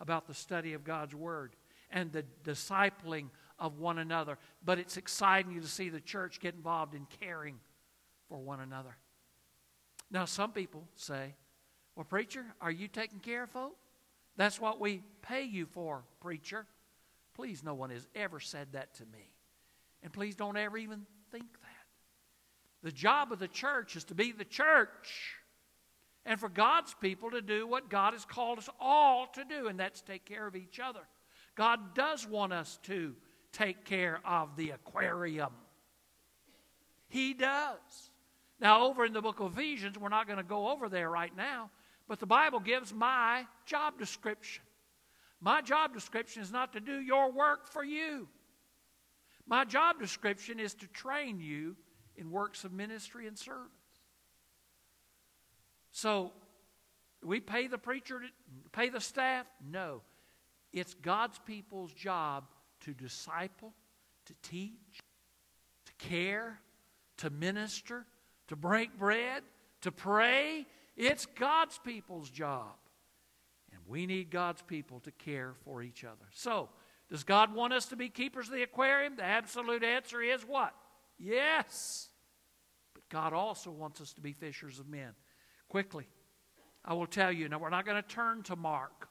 about 0.00 0.26
the 0.26 0.34
study 0.34 0.74
of 0.74 0.84
God's 0.84 1.14
Word 1.14 1.56
and 1.90 2.12
the 2.12 2.24
discipling 2.44 3.28
of 3.58 3.78
one 3.78 3.98
another. 3.98 4.38
But 4.64 4.78
it's 4.78 4.96
exciting 4.96 5.60
to 5.60 5.66
see 5.66 5.88
the 5.88 6.00
church 6.00 6.40
get 6.40 6.54
involved 6.54 6.94
in 6.94 7.06
caring 7.20 7.58
for 8.28 8.38
one 8.38 8.60
another. 8.60 8.96
Now, 10.10 10.24
some 10.24 10.52
people 10.52 10.84
say, 10.96 11.34
Well, 11.96 12.04
preacher, 12.04 12.44
are 12.60 12.70
you 12.70 12.88
taking 12.88 13.18
care 13.20 13.44
of 13.44 13.50
folk? 13.50 13.76
That's 14.36 14.60
what 14.60 14.80
we 14.80 15.02
pay 15.22 15.42
you 15.42 15.66
for, 15.66 16.04
preacher. 16.20 16.66
Please, 17.38 17.62
no 17.62 17.74
one 17.74 17.90
has 17.90 18.04
ever 18.16 18.40
said 18.40 18.66
that 18.72 18.94
to 18.94 19.04
me. 19.06 19.30
And 20.02 20.12
please 20.12 20.34
don't 20.34 20.56
ever 20.56 20.76
even 20.76 21.06
think 21.30 21.52
that. 21.52 21.86
The 22.82 22.90
job 22.90 23.30
of 23.30 23.38
the 23.38 23.46
church 23.46 23.94
is 23.94 24.02
to 24.06 24.14
be 24.16 24.32
the 24.32 24.44
church 24.44 25.36
and 26.26 26.40
for 26.40 26.48
God's 26.48 26.96
people 27.00 27.30
to 27.30 27.40
do 27.40 27.64
what 27.64 27.90
God 27.90 28.14
has 28.14 28.24
called 28.24 28.58
us 28.58 28.68
all 28.80 29.28
to 29.34 29.44
do, 29.44 29.68
and 29.68 29.78
that's 29.78 30.00
take 30.00 30.24
care 30.24 30.48
of 30.48 30.56
each 30.56 30.80
other. 30.80 31.02
God 31.54 31.94
does 31.94 32.26
want 32.26 32.52
us 32.52 32.80
to 32.84 33.14
take 33.52 33.84
care 33.84 34.18
of 34.24 34.56
the 34.56 34.70
aquarium. 34.70 35.52
He 37.08 37.34
does. 37.34 38.10
Now, 38.60 38.82
over 38.82 39.04
in 39.04 39.12
the 39.12 39.22
book 39.22 39.38
of 39.38 39.56
Ephesians, 39.56 39.96
we're 39.96 40.08
not 40.08 40.26
going 40.26 40.38
to 40.38 40.42
go 40.42 40.70
over 40.70 40.88
there 40.88 41.08
right 41.08 41.34
now, 41.36 41.70
but 42.08 42.18
the 42.18 42.26
Bible 42.26 42.58
gives 42.58 42.92
my 42.92 43.46
job 43.64 43.96
description. 43.96 44.64
My 45.40 45.62
job 45.62 45.94
description 45.94 46.42
is 46.42 46.50
not 46.50 46.72
to 46.72 46.80
do 46.80 47.00
your 47.00 47.30
work 47.30 47.68
for 47.68 47.84
you. 47.84 48.28
My 49.46 49.64
job 49.64 49.98
description 49.98 50.58
is 50.60 50.74
to 50.74 50.86
train 50.88 51.40
you 51.40 51.76
in 52.16 52.30
works 52.30 52.64
of 52.64 52.72
ministry 52.72 53.26
and 53.26 53.38
service. 53.38 53.72
So, 55.92 56.32
we 57.24 57.40
pay 57.40 57.66
the 57.66 57.78
preacher, 57.78 58.20
to, 58.20 58.26
pay 58.72 58.88
the 58.88 59.00
staff? 59.00 59.46
No. 59.68 60.02
It's 60.72 60.94
God's 60.94 61.38
people's 61.46 61.92
job 61.92 62.44
to 62.80 62.92
disciple, 62.92 63.72
to 64.26 64.34
teach, 64.42 65.00
to 65.86 65.92
care, 66.06 66.60
to 67.18 67.30
minister, 67.30 68.04
to 68.48 68.56
break 68.56 68.96
bread, 68.98 69.42
to 69.80 69.90
pray. 69.90 70.66
It's 70.96 71.26
God's 71.26 71.78
people's 71.78 72.30
job. 72.30 72.74
We 73.88 74.06
need 74.06 74.30
God's 74.30 74.60
people 74.62 75.00
to 75.00 75.10
care 75.10 75.54
for 75.64 75.82
each 75.82 76.04
other. 76.04 76.26
So, 76.32 76.68
does 77.08 77.24
God 77.24 77.54
want 77.54 77.72
us 77.72 77.86
to 77.86 77.96
be 77.96 78.10
keepers 78.10 78.48
of 78.48 78.54
the 78.54 78.62
aquarium? 78.62 79.16
The 79.16 79.24
absolute 79.24 79.82
answer 79.82 80.20
is 80.20 80.42
what? 80.42 80.74
Yes. 81.18 82.10
But 82.92 83.08
God 83.08 83.32
also 83.32 83.70
wants 83.70 84.02
us 84.02 84.12
to 84.12 84.20
be 84.20 84.34
fishers 84.34 84.78
of 84.78 84.88
men. 84.88 85.12
Quickly, 85.68 86.06
I 86.84 86.92
will 86.92 87.06
tell 87.06 87.32
you. 87.32 87.48
Now, 87.48 87.58
we're 87.58 87.70
not 87.70 87.86
going 87.86 88.00
to 88.00 88.06
turn 88.06 88.42
to 88.44 88.56
Mark. 88.56 89.08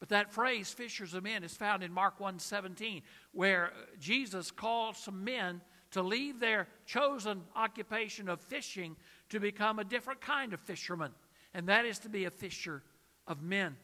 But 0.00 0.08
that 0.08 0.32
phrase, 0.32 0.72
fishers 0.72 1.12
of 1.12 1.22
men, 1.22 1.44
is 1.44 1.54
found 1.54 1.82
in 1.82 1.92
Mark 1.92 2.18
1.17, 2.18 3.02
where 3.32 3.66
uh, 3.66 3.70
Jesus 3.98 4.50
calls 4.50 4.96
some 4.96 5.22
men 5.22 5.60
to 5.92 6.02
leave 6.02 6.40
their 6.40 6.66
chosen 6.86 7.42
occupation 7.54 8.28
of 8.28 8.40
fishing 8.40 8.96
to 9.28 9.38
become 9.38 9.78
a 9.78 9.84
different 9.84 10.20
kind 10.20 10.52
of 10.52 10.60
fisherman, 10.60 11.12
and 11.52 11.68
that 11.68 11.84
is 11.84 11.98
to 12.00 12.08
be 12.08 12.24
a 12.24 12.30
fisher 12.30 12.82
of 13.26 13.42
men. 13.42 13.76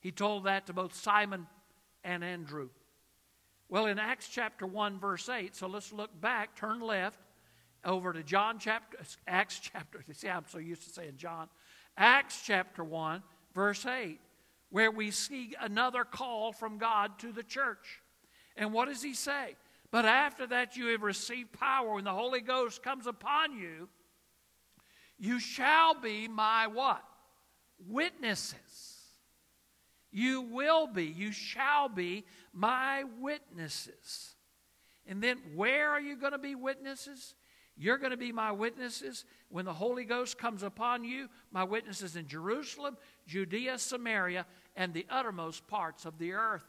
He 0.00 0.10
told 0.10 0.44
that 0.44 0.66
to 0.66 0.72
both 0.72 0.94
Simon 0.94 1.46
and 2.04 2.24
Andrew. 2.24 2.68
Well, 3.68 3.86
in 3.86 3.98
Acts 3.98 4.28
chapter 4.28 4.66
1, 4.66 4.98
verse 4.98 5.28
8, 5.28 5.56
so 5.56 5.66
let's 5.66 5.92
look 5.92 6.20
back, 6.20 6.56
turn 6.56 6.80
left 6.80 7.18
over 7.84 8.12
to 8.12 8.22
John 8.22 8.58
chapter, 8.58 8.98
Acts 9.26 9.60
chapter, 9.60 10.04
see, 10.12 10.28
I'm 10.28 10.44
so 10.48 10.58
used 10.58 10.84
to 10.84 10.90
saying 10.90 11.14
John. 11.16 11.48
Acts 11.96 12.42
chapter 12.44 12.84
1, 12.84 13.22
verse 13.54 13.86
8, 13.86 14.18
where 14.70 14.90
we 14.90 15.10
see 15.10 15.54
another 15.60 16.04
call 16.04 16.52
from 16.52 16.78
God 16.78 17.18
to 17.20 17.32
the 17.32 17.42
church. 17.42 18.02
And 18.56 18.72
what 18.72 18.88
does 18.88 19.02
he 19.02 19.14
say? 19.14 19.56
But 19.90 20.04
after 20.04 20.46
that 20.48 20.76
you 20.76 20.86
have 20.88 21.02
received 21.02 21.52
power 21.52 21.94
when 21.94 22.04
the 22.04 22.12
Holy 22.12 22.40
Ghost 22.40 22.82
comes 22.82 23.06
upon 23.06 23.58
you, 23.58 23.88
you 25.18 25.38
shall 25.38 25.94
be 25.94 26.28
my 26.28 26.66
what? 26.66 27.04
Witnesses. 27.88 28.92
You 30.10 30.42
will 30.42 30.86
be, 30.86 31.04
you 31.04 31.32
shall 31.32 31.88
be 31.88 32.24
my 32.52 33.04
witnesses. 33.18 34.34
And 35.06 35.22
then 35.22 35.38
where 35.54 35.90
are 35.90 36.00
you 36.00 36.16
going 36.16 36.32
to 36.32 36.38
be 36.38 36.54
witnesses? 36.54 37.34
You're 37.76 37.98
going 37.98 38.10
to 38.10 38.18
be 38.18 38.30
my 38.30 38.52
witnesses 38.52 39.24
when 39.48 39.64
the 39.64 39.72
Holy 39.72 40.04
Ghost 40.04 40.38
comes 40.38 40.62
upon 40.62 41.04
you, 41.04 41.28
my 41.50 41.64
witnesses 41.64 42.14
in 42.14 42.28
Jerusalem, 42.28 42.98
Judea, 43.26 43.78
Samaria, 43.78 44.46
and 44.76 44.92
the 44.92 45.06
uttermost 45.10 45.66
parts 45.66 46.04
of 46.04 46.18
the 46.18 46.32
earth. 46.32 46.64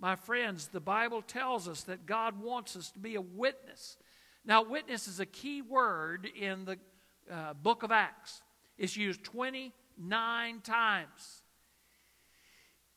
My 0.00 0.16
friends, 0.16 0.68
the 0.68 0.80
Bible 0.80 1.22
tells 1.22 1.68
us 1.68 1.82
that 1.84 2.04
God 2.04 2.42
wants 2.42 2.76
us 2.76 2.90
to 2.90 2.98
be 2.98 3.14
a 3.14 3.20
witness. 3.20 3.96
Now, 4.44 4.62
witness 4.62 5.06
is 5.06 5.20
a 5.20 5.26
key 5.26 5.62
word 5.62 6.26
in 6.26 6.64
the 6.64 6.78
uh, 7.32 7.54
book 7.54 7.84
of 7.84 7.90
Acts, 7.90 8.42
it's 8.76 8.96
used 8.96 9.22
29 9.96 10.60
times. 10.60 11.42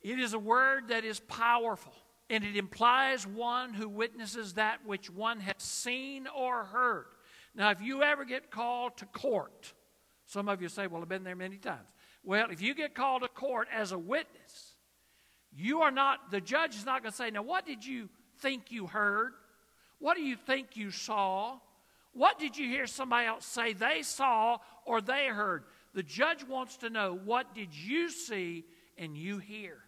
It 0.01 0.19
is 0.19 0.33
a 0.33 0.39
word 0.39 0.89
that 0.89 1.03
is 1.03 1.19
powerful, 1.19 1.93
and 2.29 2.43
it 2.43 2.55
implies 2.55 3.25
one 3.25 3.73
who 3.73 3.89
witnesses 3.89 4.53
that 4.53 4.85
which 4.85 5.09
one 5.09 5.39
has 5.39 5.55
seen 5.57 6.27
or 6.27 6.65
heard. 6.65 7.07
Now, 7.55 7.71
if 7.71 7.81
you 7.81 8.03
ever 8.03 8.25
get 8.25 8.51
called 8.51 8.97
to 8.97 9.05
court, 9.07 9.73
some 10.25 10.47
of 10.47 10.61
you 10.61 10.69
say, 10.69 10.87
Well, 10.87 11.01
I've 11.01 11.09
been 11.09 11.23
there 11.23 11.35
many 11.35 11.57
times. 11.57 11.87
Well, 12.23 12.49
if 12.51 12.61
you 12.61 12.75
get 12.75 12.93
called 12.93 13.23
to 13.23 13.27
court 13.29 13.67
as 13.73 13.91
a 13.91 13.97
witness, 13.97 14.75
you 15.55 15.81
are 15.81 15.91
not, 15.91 16.29
the 16.29 16.41
judge 16.41 16.75
is 16.75 16.85
not 16.85 17.01
going 17.01 17.11
to 17.11 17.17
say, 17.17 17.31
Now, 17.31 17.43
what 17.43 17.65
did 17.65 17.85
you 17.85 18.09
think 18.39 18.71
you 18.71 18.87
heard? 18.87 19.33
What 19.99 20.15
do 20.15 20.23
you 20.23 20.35
think 20.35 20.77
you 20.77 20.91
saw? 20.91 21.57
What 22.13 22.37
did 22.37 22.57
you 22.57 22.67
hear 22.67 22.85
somebody 22.85 23.27
else 23.27 23.45
say 23.45 23.73
they 23.73 24.03
saw 24.03 24.59
or 24.85 25.01
they 25.01 25.27
heard? 25.27 25.63
The 25.97 26.03
judge 26.03 26.43
wants 26.43 26.77
to 26.77 26.91
know 26.91 27.19
what 27.25 27.55
did 27.55 27.73
you 27.73 28.11
see 28.11 28.65
and 28.99 29.17
you 29.17 29.39
hear? 29.39 29.79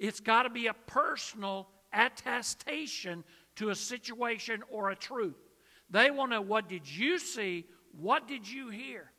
It's 0.00 0.18
got 0.18 0.42
to 0.42 0.50
be 0.50 0.66
a 0.66 0.74
personal 0.74 1.68
attestation 1.92 3.22
to 3.54 3.70
a 3.70 3.76
situation 3.76 4.64
or 4.68 4.90
a 4.90 4.96
truth. 4.96 5.36
They 5.90 6.10
want 6.10 6.32
to 6.32 6.38
know 6.38 6.42
what 6.42 6.68
did 6.68 6.90
you 6.90 7.20
see? 7.20 7.66
What 8.00 8.26
did 8.26 8.50
you 8.50 8.70
hear? 8.70 9.12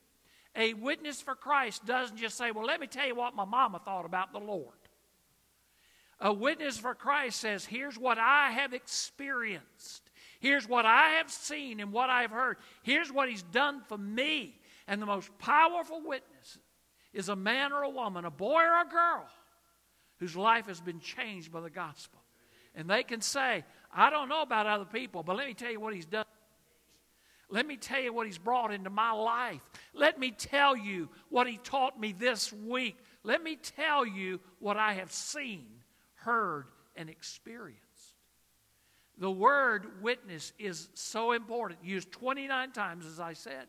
A 0.57 0.73
witness 0.73 1.21
for 1.21 1.35
Christ 1.35 1.85
doesn't 1.85 2.17
just 2.17 2.37
say, 2.37 2.51
Well, 2.51 2.65
let 2.65 2.81
me 2.81 2.87
tell 2.87 3.07
you 3.07 3.15
what 3.15 3.33
my 3.33 3.45
mama 3.45 3.79
thought 3.79 4.03
about 4.03 4.33
the 4.33 4.39
Lord. 4.39 4.75
A 6.19 6.33
witness 6.33 6.77
for 6.77 6.93
Christ 6.93 7.39
says, 7.39 7.63
Here's 7.63 7.97
what 7.97 8.17
I 8.17 8.51
have 8.51 8.73
experienced. 8.73 10.09
Here's 10.41 10.67
what 10.67 10.85
I 10.85 11.11
have 11.11 11.31
seen 11.31 11.79
and 11.79 11.93
what 11.93 12.09
I've 12.09 12.31
heard. 12.31 12.57
Here's 12.83 13.09
what 13.09 13.29
He's 13.29 13.43
done 13.43 13.83
for 13.87 13.97
me. 13.97 14.57
And 14.87 15.01
the 15.01 15.05
most 15.05 15.29
powerful 15.37 16.01
witness 16.05 16.57
is 17.13 17.29
a 17.29 17.35
man 17.35 17.71
or 17.71 17.83
a 17.83 17.89
woman, 17.89 18.25
a 18.25 18.31
boy 18.31 18.61
or 18.61 18.81
a 18.81 18.89
girl 18.89 19.27
whose 20.19 20.35
life 20.35 20.67
has 20.67 20.79
been 20.79 20.99
changed 20.99 21.51
by 21.51 21.61
the 21.61 21.69
gospel. 21.69 22.19
And 22.75 22.89
they 22.89 23.03
can 23.03 23.21
say, 23.21 23.63
I 23.93 24.09
don't 24.09 24.29
know 24.29 24.41
about 24.41 24.67
other 24.67 24.85
people, 24.85 25.23
but 25.23 25.35
let 25.35 25.47
me 25.47 25.53
tell 25.53 25.71
you 25.71 25.79
what 25.79 25.93
he's 25.93 26.05
done. 26.05 26.25
Let 27.49 27.67
me 27.67 27.75
tell 27.75 27.99
you 27.99 28.13
what 28.13 28.27
he's 28.27 28.37
brought 28.37 28.71
into 28.71 28.89
my 28.89 29.11
life. 29.11 29.61
Let 29.93 30.17
me 30.17 30.31
tell 30.31 30.75
you 30.75 31.09
what 31.29 31.47
he 31.47 31.57
taught 31.57 31.99
me 31.99 32.13
this 32.13 32.53
week. 32.53 32.97
Let 33.23 33.43
me 33.43 33.57
tell 33.57 34.05
you 34.05 34.39
what 34.59 34.77
I 34.77 34.93
have 34.93 35.11
seen, 35.11 35.65
heard, 36.15 36.67
and 36.95 37.09
experienced. 37.09 37.81
The 39.17 39.29
word 39.29 40.01
witness 40.01 40.53
is 40.57 40.87
so 40.93 41.33
important, 41.33 41.83
used 41.83 42.11
29 42.11 42.71
times, 42.71 43.05
as 43.05 43.19
I 43.19 43.33
said. 43.33 43.67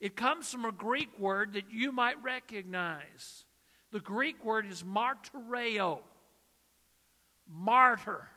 It 0.00 0.14
comes 0.14 0.50
from 0.50 0.64
a 0.64 0.72
Greek 0.72 1.18
word 1.18 1.54
that 1.54 1.70
you 1.70 1.90
might 1.90 2.22
recognize. 2.22 3.44
The 3.90 4.00
Greek 4.00 4.44
word 4.44 4.66
is 4.66 4.82
martyreo, 4.82 6.00
martyr. 7.48 8.28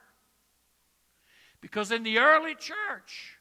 Because 1.60 1.92
in 1.92 2.04
the 2.04 2.18
early 2.18 2.56
church, 2.56 3.38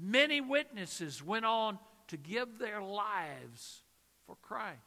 many 0.00 0.40
witnesses 0.40 1.22
went 1.22 1.44
on 1.44 1.78
to 2.08 2.16
give 2.16 2.58
their 2.58 2.80
lives 2.80 3.82
for 4.26 4.36
Christ. 4.40 4.78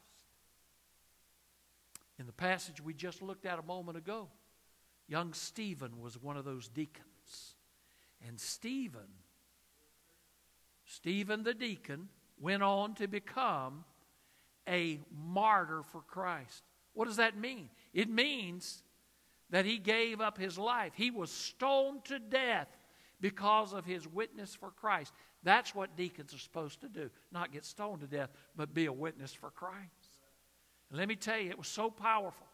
In 2.18 2.26
the 2.26 2.32
passage 2.32 2.82
we 2.82 2.94
just 2.94 3.22
looked 3.22 3.46
at 3.46 3.60
a 3.60 3.64
moment 3.64 3.98
ago, 3.98 4.30
young 5.08 5.34
Stephen 5.34 6.00
was 6.00 6.22
one 6.22 6.38
of 6.38 6.46
those 6.46 6.68
deacons. 6.68 7.56
And 8.28 8.40
Stephen, 8.40 9.02
Stephen 10.86 11.44
the 11.44 11.54
deacon, 11.54 12.10
went 12.40 12.64
on 12.64 12.96
to 12.96 13.08
become 13.08 13.84
a 14.68 15.00
martyr 15.12 15.84
for 15.92 16.02
Christ. 16.02 16.64
What 16.94 17.08
does 17.08 17.18
that 17.18 17.38
mean? 17.38 17.70
It 17.94 18.10
means 18.10 18.84
that 19.50 19.66
he 19.66 19.78
gave 19.78 20.22
up 20.22 20.38
his 20.38 20.58
life. 20.58 20.94
He 20.96 21.12
was 21.12 21.32
stoned 21.32 22.06
to 22.06 22.20
death 22.20 22.68
because 23.22 23.74
of 23.74 23.86
his 23.86 24.08
witness 24.08 24.56
for 24.56 24.72
Christ. 24.72 25.14
That's 25.44 25.76
what 25.76 25.96
deacons 25.96 26.34
are 26.34 26.40
supposed 26.40 26.82
to 26.82 26.90
do. 26.90 27.10
Not 27.32 27.52
get 27.52 27.66
stoned 27.66 28.02
to 28.02 28.08
death, 28.08 28.32
but 28.56 28.74
be 28.74 28.88
a 28.88 28.94
witness 28.94 29.34
for 29.34 29.52
Christ. 29.52 30.10
And 30.90 30.98
let 30.98 31.08
me 31.08 31.16
tell 31.16 31.38
you, 31.38 31.50
it 31.50 31.58
was 31.58 31.68
so 31.68 31.90
powerful. 31.90 32.48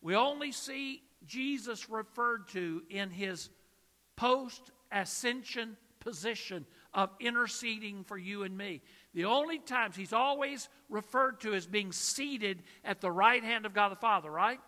We 0.00 0.14
only 0.14 0.52
see 0.52 1.02
Jesus 1.26 1.88
referred 1.88 2.48
to 2.48 2.82
in 2.90 3.10
his 3.10 3.50
post 4.16 4.70
ascension 4.92 5.76
position 6.00 6.66
of 6.94 7.10
interceding 7.20 8.04
for 8.04 8.16
you 8.16 8.44
and 8.44 8.56
me. 8.56 8.80
The 9.12 9.24
only 9.24 9.58
times 9.58 9.96
he's 9.96 10.12
always 10.12 10.68
referred 10.88 11.40
to 11.40 11.54
as 11.54 11.66
being 11.66 11.92
seated 11.92 12.62
at 12.84 13.00
the 13.00 13.10
right 13.10 13.42
hand 13.42 13.66
of 13.66 13.74
God 13.74 13.90
the 13.90 13.96
Father, 13.96 14.30
right? 14.30 14.60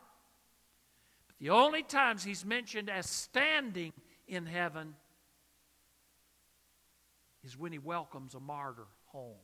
But 1.29 1.37
the 1.39 1.51
only 1.51 1.83
times 1.83 2.25
he's 2.25 2.45
mentioned 2.45 2.91
as 2.91 3.09
standing 3.09 3.93
in 4.27 4.47
heaven 4.47 4.95
is 7.45 7.57
when 7.57 7.73
he 7.73 7.79
welcomes 7.79 8.35
a 8.35 8.41
martyr 8.41 8.87
home. 9.07 9.35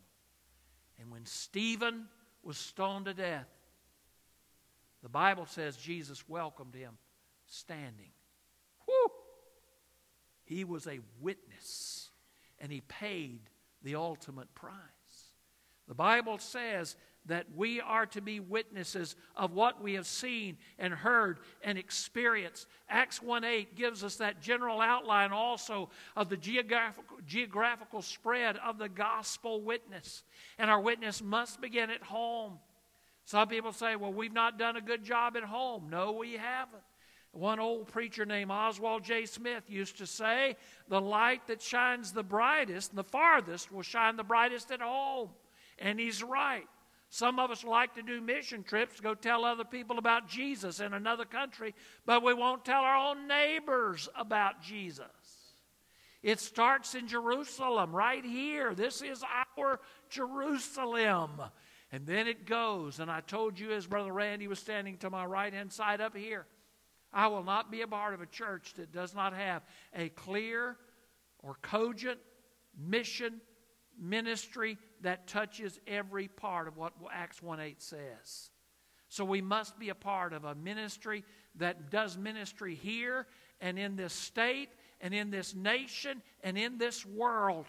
And 1.01 1.11
when 1.11 1.25
Stephen 1.25 2.07
was 2.43 2.59
stoned 2.59 3.07
to 3.07 3.15
death, 3.15 3.49
the 5.03 5.09
Bible 5.09 5.47
says 5.47 5.77
Jesus 5.77 6.29
welcomed 6.29 6.75
him 6.75 6.93
standing. 7.47 8.11
Whew! 8.87 9.11
He 10.45 10.65
was 10.65 10.87
a 10.87 11.01
witness, 11.21 12.02
and 12.63 12.73
he 12.73 12.81
paid 12.83 13.41
the 13.83 13.97
ultimate 13.97 14.55
price. 14.55 14.73
The 15.89 15.95
Bible 15.95 16.39
says 16.39 16.97
that 17.27 17.47
we 17.55 17.81
are 17.81 18.07
to 18.07 18.21
be 18.21 18.41
witnesses 18.41 19.15
of 19.37 19.53
what 19.53 19.83
we 19.83 19.95
have 19.95 20.07
seen 20.07 20.57
and 20.79 20.95
heard 20.95 21.39
and 21.63 21.77
experienced. 21.77 22.67
Acts 22.89 23.21
1 23.21 23.45
8 23.45 23.77
gives 23.77 24.03
us 24.03 24.17
that 24.17 24.41
general 24.41 24.81
outline 24.81 25.33
also 25.33 25.91
of 26.17 26.29
the 26.29 26.37
geographical, 26.37 27.19
geographical 27.27 28.01
spread 28.01 28.57
of 28.59 28.79
the 28.79 28.89
gospel 28.89 29.61
witness. 29.61 30.23
And 30.59 30.71
our 30.71 30.81
witness 30.81 31.23
must 31.23 31.61
begin 31.61 31.91
at 31.91 32.03
home. 32.03 32.59
Some 33.25 33.49
people 33.49 33.73
say, 33.73 33.97
well, 33.97 34.13
we've 34.13 34.33
not 34.33 34.59
done 34.59 34.77
a 34.77 34.81
good 34.81 35.05
job 35.05 35.37
at 35.37 35.45
home. 35.45 35.89
No, 35.91 36.13
we 36.13 36.35
haven't. 36.35 36.83
One 37.33 37.61
old 37.61 37.89
preacher 37.89 38.27
named 38.27 38.51
Oswald 38.51 39.05
J. 39.05 39.25
Smith 39.25 39.65
used 39.69 39.99
to 39.99 40.07
say, 40.07 40.57
The 40.89 41.01
light 41.01 41.47
that 41.47 41.63
shines 41.63 42.13
the 42.13 42.23
brightest 42.23 42.91
and 42.91 42.99
the 42.99 43.05
farthest 43.05 43.73
will 43.73 43.83
shine 43.83 44.17
the 44.17 44.23
brightest 44.23 44.71
at 44.71 44.83
home. 44.83 45.31
And 45.79 45.99
he's 45.99 46.23
right. 46.23 46.67
Some 47.09 47.39
of 47.39 47.51
us 47.51 47.65
like 47.65 47.95
to 47.95 48.03
do 48.03 48.21
mission 48.21 48.63
trips, 48.63 49.01
go 49.01 49.15
tell 49.15 49.45
other 49.45 49.65
people 49.65 49.99
about 49.99 50.29
Jesus 50.29 50.81
in 50.81 50.95
another 50.95 51.27
country, 51.27 51.75
but 52.07 52.23
we 52.23 52.33
won't 52.33 52.65
tell 52.65 52.81
our 52.81 53.11
own 53.11 53.29
neighbors 53.29 54.09
about 54.17 54.63
Jesus. 54.63 55.07
It 56.23 56.41
starts 56.41 56.95
in 56.95 57.09
Jerusalem, 57.09 57.95
right 57.95 58.25
here. 58.25 58.75
This 58.75 59.03
is 59.03 59.25
our 59.59 59.81
Jerusalem. 60.09 61.31
And 61.91 62.07
then 62.07 62.29
it 62.29 62.47
goes, 62.47 63.01
and 63.01 63.11
I 63.11 63.21
told 63.21 63.59
you 63.59 63.73
as 63.73 63.87
Brother 63.87 64.13
Randy 64.13 64.49
was 64.49 64.59
standing 64.59 64.97
to 64.99 65.11
my 65.11 65.27
right 65.27 65.53
hand 65.53 65.73
side 65.73 66.01
up 66.01 66.17
here, 66.17 66.47
I 67.13 67.29
will 67.29 67.45
not 67.45 67.71
be 67.71 67.83
a 67.83 67.87
part 67.87 68.15
of 68.15 68.21
a 68.21 68.27
church 68.27 68.75
that 68.75 68.93
does 68.93 69.15
not 69.15 69.35
have 69.35 69.63
a 69.95 70.09
clear 70.11 70.77
or 71.41 71.57
cogent 71.63 72.19
mission 72.79 73.41
ministry 74.01 74.79
that 75.03 75.27
touches 75.27 75.79
every 75.87 76.29
part 76.29 76.69
of 76.69 76.77
what 76.77 76.93
Acts 77.13 77.43
1 77.43 77.61
8 77.61 77.83
says. 77.83 78.51
So 79.09 79.25
we 79.25 79.43
must 79.43 79.79
be 79.79 79.91
a 79.91 79.95
part 79.95 80.33
of 80.33 80.45
a 80.45 80.55
ministry 80.55 81.25
that 81.57 81.91
does 81.91 82.17
ministry 82.17 82.75
here 82.75 83.27
and 83.61 83.79
in 83.79 83.95
this 83.95 84.15
state 84.15 84.71
and 85.01 85.13
in 85.13 85.31
this 85.31 85.55
nation 85.55 86.23
and 86.43 86.57
in 86.57 86.79
this 86.79 87.05
world. 87.05 87.67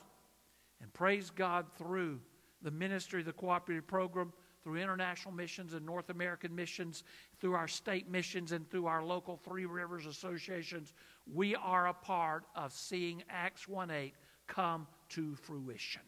And 0.81 0.93
praise 0.93 1.29
God 1.29 1.65
through 1.77 2.21
the 2.62 2.71
ministry 2.71 3.19
of 3.19 3.25
the 3.25 3.33
cooperative 3.33 3.88
program, 3.88 4.31
through 4.63 4.77
international 4.77 5.33
missions 5.33 5.73
and 5.73 5.85
North 5.85 6.09
American 6.09 6.55
missions, 6.55 7.03
through 7.43 7.55
our 7.55 7.67
state 7.67 8.09
missions, 8.09 8.53
and 8.53 8.69
through 8.71 8.85
our 8.85 9.03
local 9.03 9.35
Three 9.35 9.65
Rivers 9.65 10.05
associations, 10.05 10.93
we 11.29 11.55
are 11.55 11.88
a 11.88 11.93
part 11.93 12.45
of 12.55 12.71
seeing 12.71 13.21
Acts 13.29 13.67
1 13.67 13.91
8 13.91 14.13
come 14.47 14.88
to 15.09 15.35
fruition. 15.35 16.03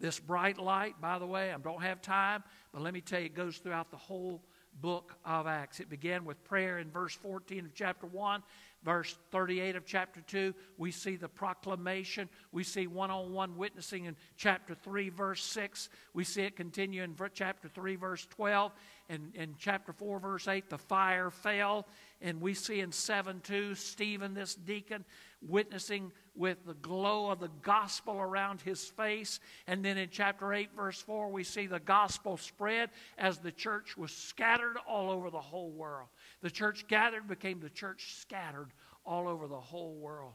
This 0.00 0.18
bright 0.18 0.58
light, 0.58 1.00
by 1.00 1.20
the 1.20 1.26
way, 1.28 1.52
I 1.52 1.58
don't 1.58 1.82
have 1.82 2.02
time, 2.02 2.42
but 2.72 2.82
let 2.82 2.92
me 2.92 3.00
tell 3.00 3.20
you, 3.20 3.26
it 3.26 3.36
goes 3.36 3.58
throughout 3.58 3.92
the 3.92 3.96
whole 3.96 4.42
book 4.80 5.14
of 5.24 5.46
Acts. 5.46 5.78
It 5.78 5.88
began 5.88 6.24
with 6.24 6.42
prayer 6.42 6.80
in 6.80 6.90
verse 6.90 7.14
14 7.14 7.66
of 7.66 7.72
chapter 7.72 8.08
1 8.08 8.42
verse 8.82 9.16
38 9.30 9.76
of 9.76 9.84
chapter 9.84 10.20
2, 10.22 10.54
we 10.78 10.90
see 10.90 11.16
the 11.16 11.28
proclamation. 11.28 12.28
We 12.52 12.64
see 12.64 12.86
one 12.86 13.10
on 13.10 13.32
one 13.32 13.56
witnessing 13.56 14.06
in 14.06 14.16
chapter 14.36 14.74
3, 14.74 15.10
verse 15.10 15.42
6. 15.44 15.88
We 16.14 16.24
see 16.24 16.42
it 16.42 16.56
continue 16.56 17.02
in 17.02 17.14
chapter 17.34 17.68
3, 17.68 17.96
verse 17.96 18.26
12. 18.30 18.72
And 19.08 19.34
in 19.34 19.54
chapter 19.58 19.92
4, 19.92 20.20
verse 20.20 20.48
8, 20.48 20.70
the 20.70 20.78
fire 20.78 21.30
fell. 21.30 21.86
And 22.22 22.40
we 22.40 22.54
see 22.54 22.80
in 22.80 22.92
7 22.92 23.40
2, 23.40 23.74
Stephen, 23.74 24.34
this 24.34 24.54
deacon, 24.54 25.04
witnessing 25.42 26.12
with 26.34 26.64
the 26.64 26.74
glow 26.74 27.30
of 27.30 27.40
the 27.40 27.50
gospel 27.62 28.18
around 28.18 28.60
his 28.60 28.84
face. 28.84 29.40
And 29.66 29.84
then 29.84 29.98
in 29.98 30.08
chapter 30.10 30.52
8, 30.52 30.70
verse 30.76 31.00
4, 31.02 31.30
we 31.30 31.44
see 31.44 31.66
the 31.66 31.80
gospel 31.80 32.36
spread 32.36 32.90
as 33.18 33.38
the 33.38 33.52
church 33.52 33.96
was 33.96 34.12
scattered 34.12 34.76
all 34.88 35.10
over 35.10 35.30
the 35.30 35.40
whole 35.40 35.70
world. 35.70 36.08
The 36.42 36.50
church 36.50 36.86
gathered 36.88 37.28
became 37.28 37.60
the 37.60 37.70
church 37.70 38.14
scattered 38.20 38.72
all 39.04 39.28
over 39.28 39.46
the 39.46 39.60
whole 39.60 39.94
world. 39.94 40.34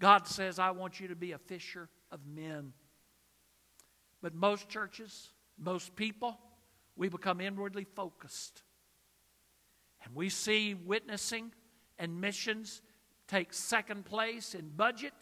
God 0.00 0.26
says, 0.26 0.58
I 0.58 0.70
want 0.70 1.00
you 1.00 1.08
to 1.08 1.16
be 1.16 1.32
a 1.32 1.38
fisher 1.38 1.88
of 2.10 2.20
men. 2.26 2.72
But 4.20 4.34
most 4.34 4.68
churches, 4.68 5.30
most 5.58 5.94
people, 5.96 6.38
we 6.96 7.08
become 7.08 7.40
inwardly 7.40 7.84
focused. 7.84 8.62
And 10.04 10.14
we 10.14 10.28
see 10.28 10.74
witnessing 10.74 11.52
and 11.98 12.20
missions 12.20 12.82
take 13.26 13.52
second 13.52 14.04
place 14.04 14.54
in 14.54 14.68
budget, 14.68 15.14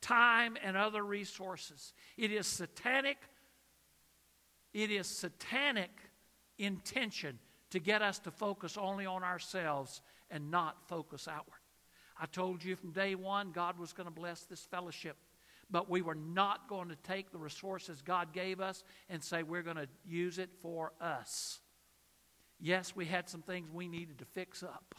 time, 0.00 0.56
and 0.62 0.76
other 0.76 1.02
resources. 1.02 1.94
It 2.16 2.30
is 2.30 2.46
satanic. 2.46 3.18
It 4.72 4.90
is 4.90 5.06
satanic 5.06 5.90
intention 6.58 7.38
to 7.70 7.78
get 7.78 8.02
us 8.02 8.18
to 8.20 8.30
focus 8.30 8.76
only 8.76 9.06
on 9.06 9.22
ourselves 9.22 10.00
and 10.30 10.50
not 10.50 10.88
focus 10.88 11.28
outward. 11.28 11.60
I 12.18 12.26
told 12.26 12.64
you 12.64 12.76
from 12.76 12.92
day 12.92 13.14
one 13.14 13.52
God 13.52 13.78
was 13.78 13.92
going 13.92 14.08
to 14.08 14.14
bless 14.14 14.42
this 14.42 14.64
fellowship, 14.64 15.16
but 15.70 15.90
we 15.90 16.02
were 16.02 16.14
not 16.14 16.68
going 16.68 16.88
to 16.88 16.96
take 16.96 17.30
the 17.30 17.38
resources 17.38 18.00
God 18.02 18.32
gave 18.32 18.60
us 18.60 18.84
and 19.10 19.22
say 19.22 19.42
we're 19.42 19.62
going 19.62 19.76
to 19.76 19.88
use 20.04 20.38
it 20.38 20.50
for 20.62 20.92
us. 21.00 21.60
Yes, 22.58 22.96
we 22.96 23.04
had 23.04 23.28
some 23.28 23.42
things 23.42 23.68
we 23.70 23.86
needed 23.86 24.18
to 24.18 24.24
fix 24.24 24.62
up. 24.62 24.94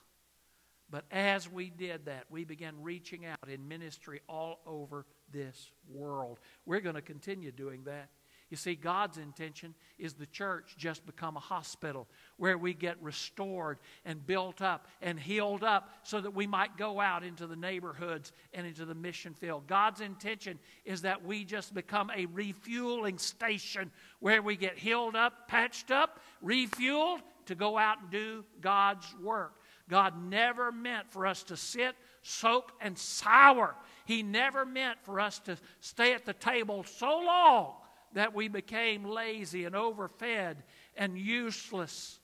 But 0.90 1.06
as 1.12 1.52
we 1.52 1.70
did 1.70 2.06
that, 2.06 2.26
we 2.30 2.46
began 2.46 2.82
reaching 2.82 3.26
out 3.26 3.50
in 3.50 3.68
ministry 3.68 4.22
all 4.30 4.60
over 4.66 5.06
this 5.34 5.70
world. 5.90 6.40
We're 6.66 6.80
going 6.80 6.96
to 6.96 7.02
continue 7.02 7.52
doing 7.52 7.84
that. 7.86 8.10
You 8.50 8.56
see, 8.56 8.76
God's 8.76 9.18
intention 9.18 9.76
is 9.98 10.14
the 10.14 10.26
church 10.26 10.76
just 10.78 11.06
become 11.06 11.36
a 11.36 11.42
hospital 11.42 12.08
where 12.38 12.58
we 12.58 12.74
get 12.74 12.96
restored 13.02 13.78
and 14.06 14.26
built 14.26 14.62
up 14.62 14.88
and 15.02 15.20
healed 15.20 15.66
up 15.66 15.90
so 16.04 16.22
that 16.22 16.34
we 16.34 16.48
might 16.48 16.78
go 16.78 17.02
out 17.02 17.26
into 17.26 17.46
the 17.46 17.58
neighborhoods 17.58 18.32
and 18.54 18.66
into 18.66 18.86
the 18.86 18.96
mission 18.96 19.34
field. 19.34 19.68
God's 19.68 20.00
intention 20.00 20.60
is 20.86 21.02
that 21.02 21.26
we 21.26 21.44
just 21.44 21.74
become 21.74 22.10
a 22.16 22.26
refueling 22.28 23.18
station 23.18 23.92
where 24.20 24.42
we 24.42 24.56
get 24.56 24.78
healed 24.78 25.16
up, 25.16 25.50
patched 25.50 25.92
up, 25.92 26.22
refueled 26.44 27.20
to 27.48 27.56
go 27.56 27.78
out 27.78 28.02
and 28.02 28.10
do 28.10 28.46
God's 28.62 29.14
work. 29.22 29.56
God 29.90 30.14
never 30.30 30.72
meant 30.72 31.12
for 31.12 31.28
us 31.28 31.44
to 31.44 31.58
sit, 31.58 31.96
soak, 32.22 32.72
and 32.80 32.98
sour. 32.98 33.76
He 34.06 34.24
never 34.24 34.66
meant 34.66 35.00
for 35.04 35.20
us 35.20 35.40
to 35.40 35.58
stay 35.82 36.14
at 36.14 36.26
the 36.26 36.34
table 36.34 36.86
so 36.86 37.20
long 37.20 37.74
that 38.14 38.34
we 38.34 38.48
became 38.48 39.06
lazy 39.06 39.66
and 39.66 39.76
overfed 39.76 40.58
and 40.96 41.18
useless. 41.18 42.20